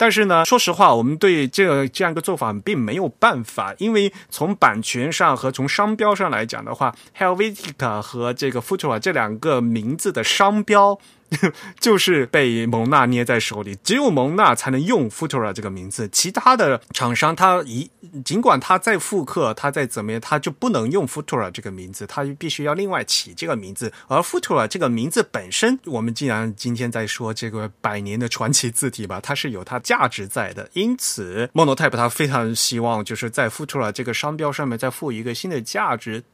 [0.00, 10.98] 但是呢，说实话，我们对这个这样一个做法并没有办法，因为从版权上和从商标上来讲的话，Helvetic 和这个 Futura 这两个名字的商标。
[11.78, 17.90] 就是被蒙纳捏在手里，只有蒙纳才能用 Futura 这个名字，其他的厂商他一
[18.24, 23.92] 尽管他再复刻，他再怎么样，他就不能用 Futura 这个名字，他必须要另外起这个名字。
[24.08, 36.24] 而 Futura 这个名字本身，我们既然今天在说这个百年的传奇字体吧，它是有它价值在的，因此 Monotype 它非常希望就是在 Futura 这个商标上面再附一个新的价值。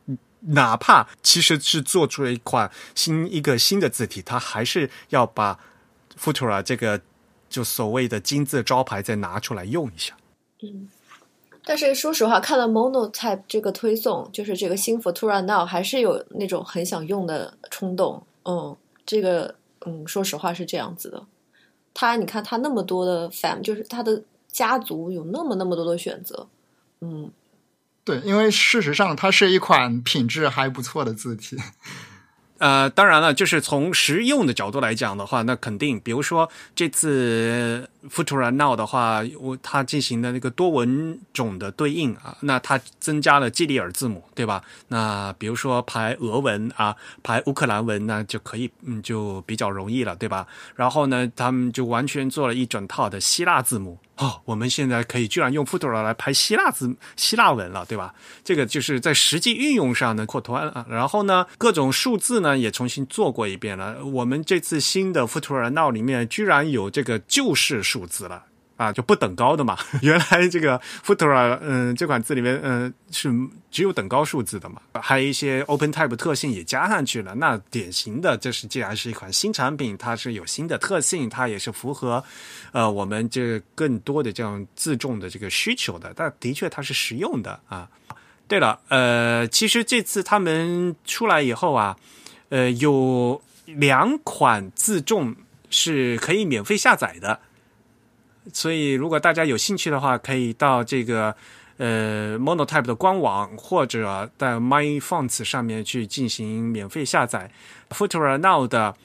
[0.40, 5.58] 哪怕其实是做出了一款新一个新的字体，它还是要把
[6.18, 7.00] Futura 这个
[7.48, 10.16] 就所谓的金字招牌再拿出来用一下。
[10.62, 10.88] 嗯，
[11.64, 18.22] 但是说实话，看了 Monotype 这个推送，就是这个新 Futura Now，还是有那种很想用的冲动。
[18.44, 21.24] 嗯，这个嗯，说实话是这样子的。
[21.92, 26.46] 他你看他那么多的 fam，就是他的家族有那么那么多的选择，
[27.00, 27.30] 嗯，
[28.06, 31.58] 对，因为事实上它是一款品质还不错的字体。
[32.58, 44.62] 呃，当然了，就是从实用的角度来讲的话，那肯定，比如说这次 Futura Now 的话，我它进行的那个多文种的对应啊，那它增加了基里尔字母，对吧？
[44.88, 50.46] 那比如说排俄文啊，排乌克兰文，那就可以，嗯，就比较容易了，对吧？
[50.74, 53.98] 然后呢，他们就完全做了一整套的希腊字母。
[54.16, 58.14] 哦，我们现在可以居然用 Futura 来排希腊字、希腊文了，对吧？
[58.42, 60.86] 这个就是在实际运用上呢扩团啊。
[60.88, 64.02] 然后呢，各种数字呢也重新做过一遍了。
[64.04, 68.44] 我们这次新的 Futura Now 里面居然有这个旧式数数字了。
[68.76, 69.74] 啊，就不等高的嘛。
[70.04, 73.32] 原来这个 Futura，嗯，这款字里面，嗯，是
[73.70, 74.82] 只有等高数字的嘛。
[75.00, 77.34] 还有一些 OpenType 特性也加上去了。
[77.36, 82.22] 那典型的，这是既然是一款新产品，它是有新的特性，它也是符合，
[82.72, 86.12] 呃，我们这更多的这样自重的这个需求的。
[86.14, 87.88] 但的确，它是实用的啊。
[88.46, 91.96] 对了，呃，其实这次他们出来以后啊，
[92.50, 95.34] 呃，有两款自重
[95.70, 97.40] 是可以免费下载的。
[98.52, 101.34] 所以，如果大家有兴趣的话，可以到这个
[101.78, 107.50] 呃 Monotype 的官网，或者在 MyFonts 上面去进行免费下载。
[107.90, 108.96] Futura Now 的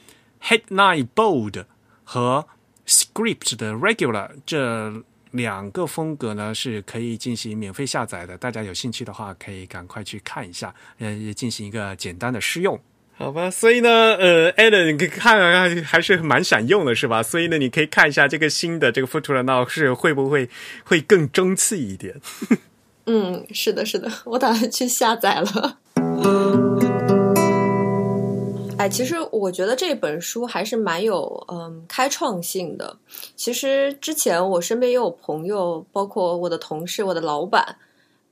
[0.42, 1.66] Headline Bold
[2.04, 2.48] 和
[2.88, 8.38] Script 的 Regular 这两个风格呢，是可以进行免费下载的。
[8.38, 12.80] 大家有兴趣的话，可以赶快去看一下，呃，进行一个简单的试用。
[13.22, 17.22] 好吧，所以呢，呃，Allen 你可以看看，还是蛮想用的，是吧？
[17.22, 20.50] 所以呢，你可以看一下这个新的这个 Futura Now 是会不会
[20.84, 22.20] 会更争气一点？
[23.06, 25.78] 嗯，是的，是的，我打算去下载了。
[28.80, 32.98] 哎，其实我觉得这本书还是蛮有嗯开创性的。
[33.36, 37.76] 其实之前我身边也有朋友，包括我的同事、我的老板，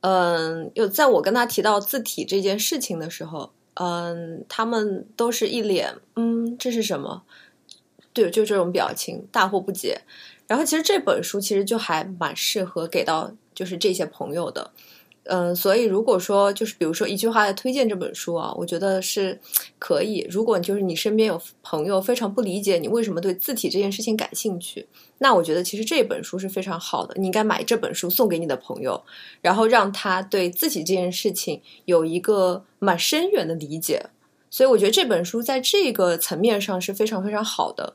[0.00, 3.52] 嗯，有在我跟他提到字体这件事情的时候。
[3.82, 7.22] 嗯，他们都是一脸嗯，这是什么？
[8.12, 10.02] 对，就这种表情，大惑不解。
[10.46, 14.70] 然后其实这本书其实就还蛮适合给到就是这些朋友的。
[15.24, 19.38] 嗯，所以如果说就是比如说一句话来推荐这本书啊，我觉得是
[19.78, 20.26] 可以。
[20.30, 27.14] 如果就是你身边有朋友非常不理解你为什么对字体这件事情感兴趣，那我觉得其实这本书是非常好的。
[27.18, 29.00] 你应该买这本书送给你的朋友，
[29.42, 34.06] 然后让他对字体这件事情有一个蛮深远的理解。
[34.48, 37.94] 所以我觉得这本书在这个层面上是非常非常好的。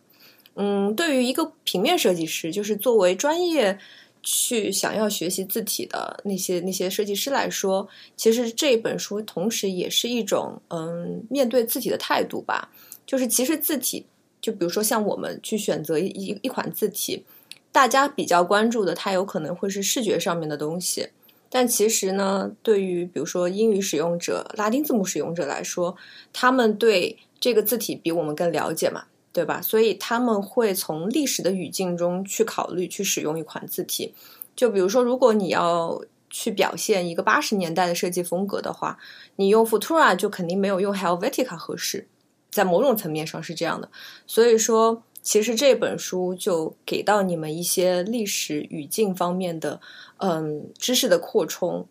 [0.56, 3.80] 嗯，对于一个平面设计师，就是作为专业。
[4.26, 12.70] 去想要学习字体的那些那些设计师来说，其实这本书同时也是一种嗯面对字体的态度吧。
[13.06, 14.08] 就是其实字体，
[14.42, 17.24] 就比如说像我们去选择一一款字体，
[17.72, 21.10] 大家比较关注的，它有可能会是视觉上面的东西。
[21.48, 25.96] 但其实呢，对于比如说英语使用者、拉丁字母使用者来说，
[26.34, 29.06] 他们对这个字体比我们更了解嘛。
[29.36, 29.62] 对吧？
[29.62, 34.14] 所以他们会从历史的语境中去考虑去使用一款字体。
[34.56, 38.98] 就比如说，如果你要去表现一个八十年代的设计风格的话，
[39.36, 42.08] 你用 Futura 就肯定没有用 Helvetica 合适。
[42.50, 43.92] 在某种层面上是这样的。
[44.26, 49.82] 所以说，其实这本书就给到你们一些历史语境方面的
[50.20, 51.86] 嗯知识的扩充，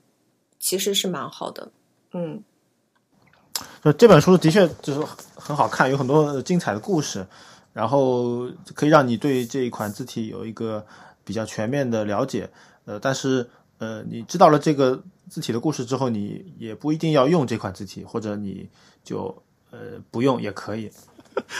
[0.59, 1.71] 其实是蛮好的。
[2.15, 2.43] 嗯。
[3.83, 7.27] 就这本书的确就是很好看，有很多精彩的故事，
[7.73, 10.85] 然后可以让你对这一款字体有一个
[11.25, 12.49] 比较全面的了解。
[12.87, 13.49] 呃，但是
[13.79, 18.69] 呃，你知道了这个字体的故事之后，你也不一定要用这款字体，或者你
[19.03, 19.79] 就呃
[20.11, 20.91] 不用也可以，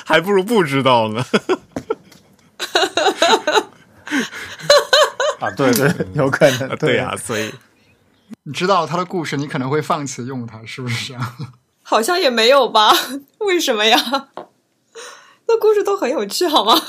[0.05, 1.25] 还不如不知道呢。
[5.41, 7.53] 啊，对对，有可能， 对呀，所以
[8.45, 11.37] 你知道它的故事，你可能会放弃用它，是不是这样？
[11.85, 12.93] 好像也没有吧？
[13.39, 13.97] 为什么呀？
[15.47, 16.75] 那故事都很有趣，好吗？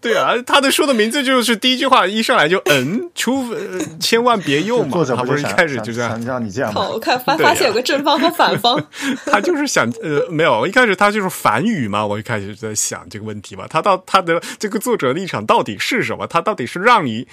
[0.00, 3.52] 对啊，他的书的名字就是第一句话一上来就嗯，除
[3.98, 5.04] 千万别用嘛。
[5.04, 6.72] 他不是一开始就这样让你这样。
[6.72, 8.80] 好，我看发发现有个正方和反方。
[9.26, 12.06] 他就是想呃，没有，一开始他就是反语嘛。
[12.06, 16.24] 我一开始在想这个问题嘛，他到他的这个作者立场到底是什么？
[16.28, 17.26] 他到底是让你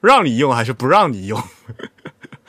[0.00, 1.42] 让你用还是不让你用？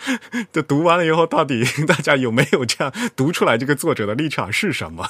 [0.53, 3.57] 这读完了以后，到底 大家有没有这样读出来？
[3.57, 5.07] 这个作者的立场是什么？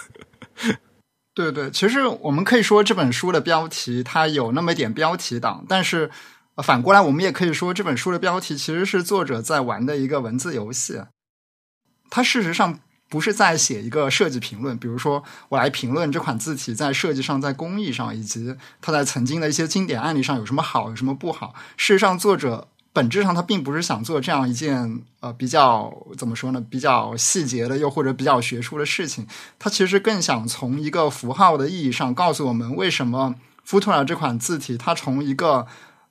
[1.33, 6.09] 对对，其实我们可以说这本书的标题它有那么一点标题党，但是
[6.63, 11.01] 反过来我们也可以说这本书的标题其实是作者在玩的一个文字游戏。
[12.09, 21.53] 它事实上不是在写一个设计评论，比如说我来评论这款字体在设计上、在工艺上，以及它在曾经的一些经典案例上有什么好、有什么不好。
[21.77, 22.67] 事实上，作者
[22.99, 29.25] 本质上他并不是想做这样一件呃比较怎么说呢，比较细节的又或者比较学术的事情。
[29.57, 33.35] 他其实更想从一个符号的意义上告诉我们，为什么
[33.65, 35.65] Futura 这款字体它从一个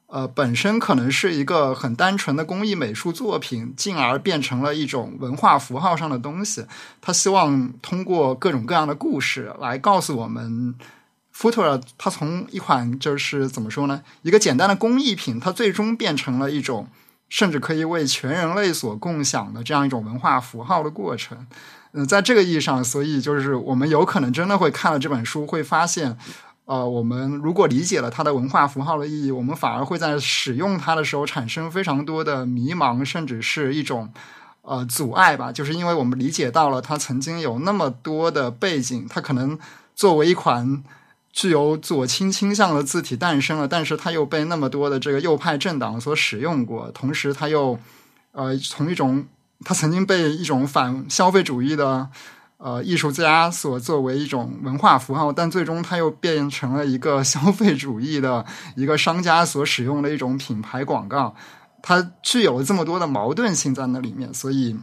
[0.06, 6.64] 呃，本身可能是一个很单纯的工艺美术作品，进而变成了一种文化符号上的东西。
[7.02, 10.74] 他希望通过各种各样的故事来告诉我们
[11.38, 16.88] ，Futura 它从一款就是怎么说呢，一个简单的工艺品，它最终变成了一种
[17.28, 21.46] 甚至可以为全人类所共享的这样一种文化符号的过程。
[21.92, 26.18] 嗯，在这个意义上，所以就是我们有可能真的会看了这本书，会发现。
[26.70, 34.12] 呃，我们如果理解了它的文化符号的意义，我们反而会在使用它的时候产生非常多的迷茫，甚至是一种
[34.60, 35.50] 呃阻碍吧。
[35.50, 39.58] 就是因为我们理解到了它曾经有那么多的背景，它可能
[39.96, 40.84] 作为一款
[41.38, 47.78] 具有左倾倾向的字体诞生了，但是它又被那么多的这个右派政党所使用过，同时它又
[48.32, 49.24] 呃从一种
[49.64, 52.10] 它曾经被一种反消费主义的。
[52.60, 61.36] 呃，艺术家所作为一种文化符号，但最终它又变成了一个消费主义的一个商家所使用的一种品牌广告，
[61.80, 64.76] 它具有这么多的矛盾性在那里面，所以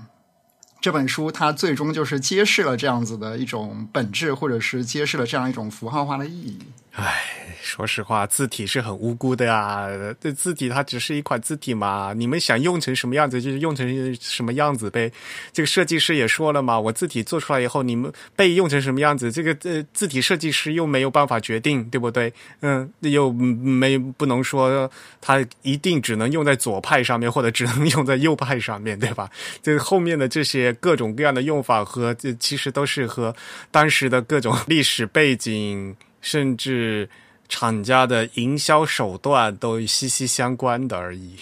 [0.85, 6.59] 这本书它最终就是揭示了这样子的一种本质，或者是揭示了这样一种符号化的意义。
[6.95, 7.31] 唉。
[7.61, 9.87] 说实话，字体是很无辜的呀。
[10.21, 15.11] 这字体它只是一款字体嘛，你们想用成什么样子，就是用成什么样子呗。
[15.51, 22.31] 这个设计师也说了嘛，我字体做出来以后，你们被用成什么样子，这个呃字体设计师又没有办法决定，对不对？
[22.61, 24.89] 嗯，又没不能说
[25.19, 29.27] 它一定只能用在左派上面，或者只能用在右派上面 对吧？
[29.63, 33.35] 这后面的这些各种各样的用法和这其实都是和
[33.71, 35.95] 当时的各种历史背景，
[36.25, 37.07] 甚至。
[37.47, 41.37] 厂家的营销手段都息息相关的而已。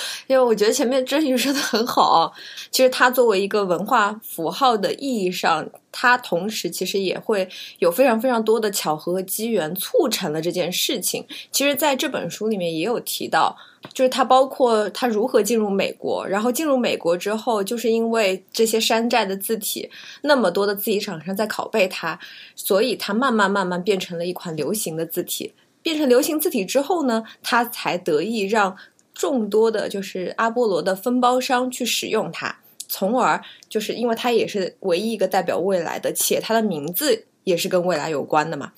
[0.26, 2.32] 因为我觉得前面郑宇说的很好，
[2.70, 11.26] 其实它作为一个文化符号的意义上，它同时其实也会有非常非常多的巧合和机缘促成了这件事情。
[11.50, 13.56] 其实，在这本书里面也有提到。
[13.92, 19.90] 就是它包括它如何进入美国，然后进入美国之后，就是因为这些山寨的字体，
[20.20, 22.16] 那么多的字体厂商在拷贝它，
[22.54, 25.52] 所以它慢慢慢慢变成了一款流行的字体。
[25.82, 28.76] 变成流行字体之后呢，它才得以让
[29.22, 32.58] 众多的，就是阿波罗的分包商去使用它，
[32.88, 38.72] 从而就是因为它也是唯一一个代表未来的，且它的名字也是跟未来有关的嘛。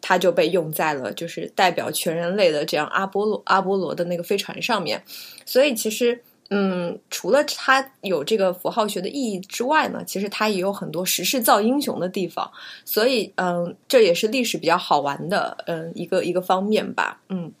[0.00, 5.02] 它就被用在了就是代表全人类的这样阿波罗阿波罗的那个飞船上面，
[5.44, 12.48] 所以其实嗯，除了它有这个符号学的意义之外呢，其实它也有很多时势造英雄的地方，
[12.84, 17.52] 所以嗯，这也是历史比较好玩的嗯一个一个方面吧，嗯。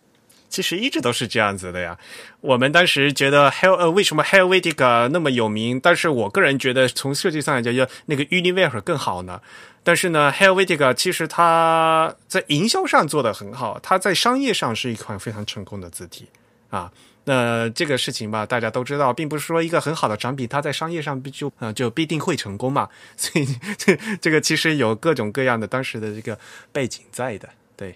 [0.48, 1.98] 其实一直都是这样子的呀。
[2.40, 5.78] 我们当时觉得 Hel 呃为什么 Helvetica 那么有名？
[5.80, 9.40] 但是我个人觉得从设计上来讲，要那个 Univer 更好呢。
[9.84, 16.28] 但是呢，Helvetica 其实它在营销上做的很好，它在商业上是一款非常成功的字体
[16.70, 16.92] 啊。
[17.24, 22.88] 那这个事情吧，大家都知道，并不是说一个很好的产品，它在商业上必就啊就必定会成功嘛。
[23.16, 23.46] 所以
[23.76, 26.38] 这 这个其实有各种各样的当时的这个
[26.72, 27.48] 背景在的。
[27.76, 27.94] 对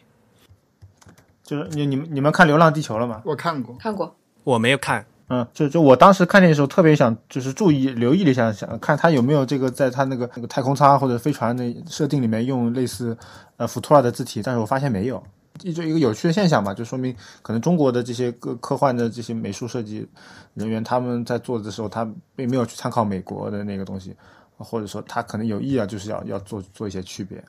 [1.45, 3.22] 就是你你们你们看《流浪地球》了吗？
[3.24, 4.14] 我看过，看过，
[4.45, 5.05] 我没有看。
[5.28, 13.16] 嗯，就就我当时看的时候，特别想就是注意留意了一下，想看他有没有这个在他那个那个太空舱或者飞船的设定里面用类似
[13.57, 15.22] 呃福图拉的字体，但是我发现没有，
[15.59, 20.07] 就一个有趣的现象嘛，就说明可能中国的这些科科幻的这些美术设计
[20.53, 24.14] 人员他们在做的时候，他并没有去参考美国的那个东西，
[24.59, 27.43] 或者说他可能有意啊，就是要要做做一些区别。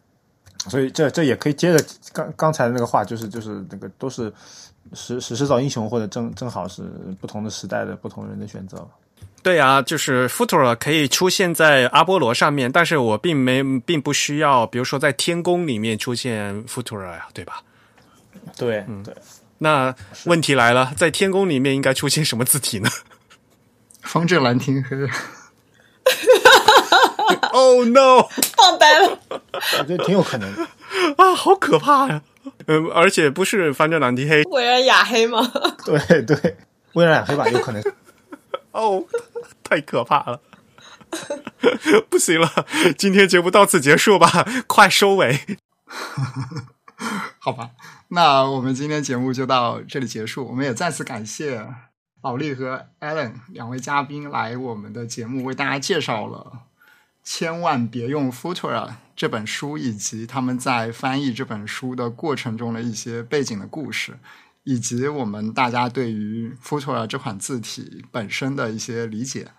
[0.70, 4.32] 所以这这也可以接着刚刚才的那个话，就是就是那个都是
[4.94, 6.84] 时时势造英雄，或者正正好是
[7.20, 8.88] 不同的时代的不同人的选择。
[9.42, 17.62] 对啊，就是 Futura 可以出现在阿波罗上面，但是我并没并不需要，比如说在天宫里面出现 Futura 呀，对吧？
[18.58, 19.14] 对，嗯，对。
[19.58, 19.94] 那
[20.26, 22.90] 问题来了，在天宫里面应该出现什么字体呢？
[24.02, 24.96] 方正蓝天黑。
[27.52, 28.24] Oh no！
[28.56, 29.20] 放呆了，
[29.80, 30.68] 我觉得挺有可能的
[31.18, 32.22] 啊，好可怕呀！
[32.68, 35.40] 嗯，而且不是翻着蓝天黑，微软雅黑吗？
[35.86, 36.58] 对 对，
[36.94, 37.84] 微软雅黑吧，有可能。
[38.72, 39.04] 哦，
[39.64, 40.42] 太可怕了！
[42.10, 42.50] 不行了，
[42.98, 45.40] 今天节目到此结束吧，快收尾。
[47.40, 47.70] 好吧，
[48.10, 50.48] 那我们今天节目就到这里结束。
[50.48, 51.68] 我们也再次感谢
[52.24, 56.52] 老力和 Allen 两位嘉宾来我们的节目，为大家介绍了。
[57.24, 64.18] 千万别用 Futura 这本书，以及他们在翻译这本书的过程中的一些背景的故事，
[64.64, 69.52] 以及我们大家对于 Futura 这款字体本身的一些理解。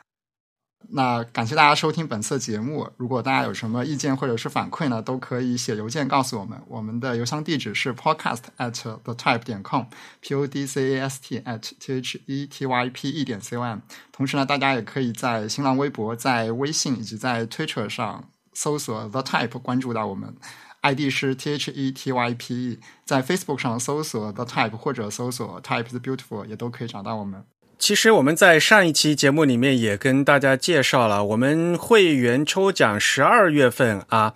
[0.91, 2.89] 那感谢大家收听本次节目。
[2.97, 6.61] 如果大家有什么意见或者是反馈呢，都可以写邮件告诉我们。
[6.69, 12.21] 我们的邮箱地址是 podcast at the type 点 com，p o d c a s t at t h
[12.27, 13.79] e t y p e 点 c o m。
[14.13, 20.35] 同时呢，大家也可以在新浪微博、在微信以及在 Twitter 上搜索 the type，关注到我们
[20.83, 22.81] ，ID 是 t h e t y p e。
[23.05, 27.45] 在 Facebook 上搜索 the type 或者搜索 type is beautiful，也都可以找到我们。
[27.77, 34.33] 其实我们在上一期节目里面也跟大家介绍了，我们会员抽奖十二月份啊，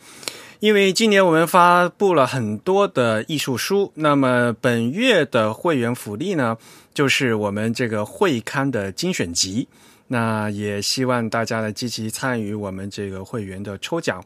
[0.60, 6.59] 因为今年我们发布了很多的艺术书，那么本月的会员福利呢，
[6.93, 9.69] 就是我们这个会刊的精选集，
[10.09, 14.23] 那也希望大家呢积极参与我们这个会员的抽奖，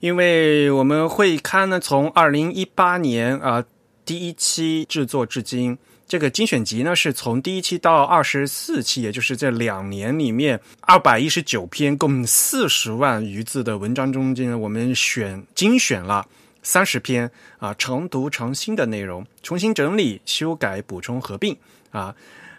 [0.00, 3.64] 因为我们会刊呢从二零一八年啊
[4.04, 5.78] 第一期制作至今。
[6.12, 16.28] 这个精选集呢，是从第一期到二十四期，也就是这两年里面二百一十九篇，共四十万余字的文章中间，我们选精选了
[16.62, 21.56] 三十篇啊，常读常新的内容，重新整理、修改、补充、合并
[21.92, 22.14] 啊，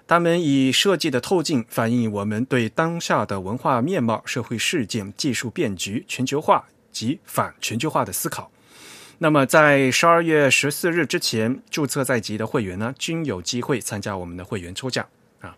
[0.07, 8.49] 他们以设计的透镜反映我们对当下的文化面貌、社会事件、技术变局、全球化及反全球化的思考。
[9.23, 15.07] 那么，在十二月十四日之前注册在籍的会员呢，均有机会参加我们的会员抽奖
[15.39, 15.55] 啊。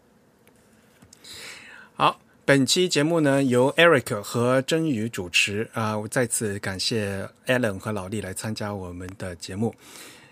[1.95, 9.73] 好，本期节目呢由 Eric 和真宇主持啊，我再次感谢 Alan 和老李来参加我们的节目。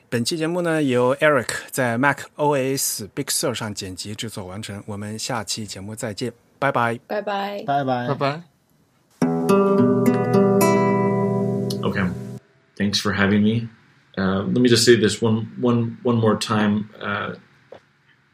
[0.09, 4.83] 本期节目呢由 Eric 在 Mac OS Big Sur 上剪辑制作完成。
[4.85, 8.52] 我们下期节目再见，拜拜，拜拜，拜拜，拜拜。
[12.83, 13.69] Thanks for having me.
[14.17, 16.89] Uh, let me just say this one, one, one more time.
[16.99, 17.33] Uh,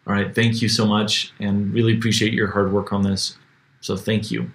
[0.07, 3.37] all right, thank you so much, and really appreciate your hard work on this.
[3.79, 4.49] So thank you.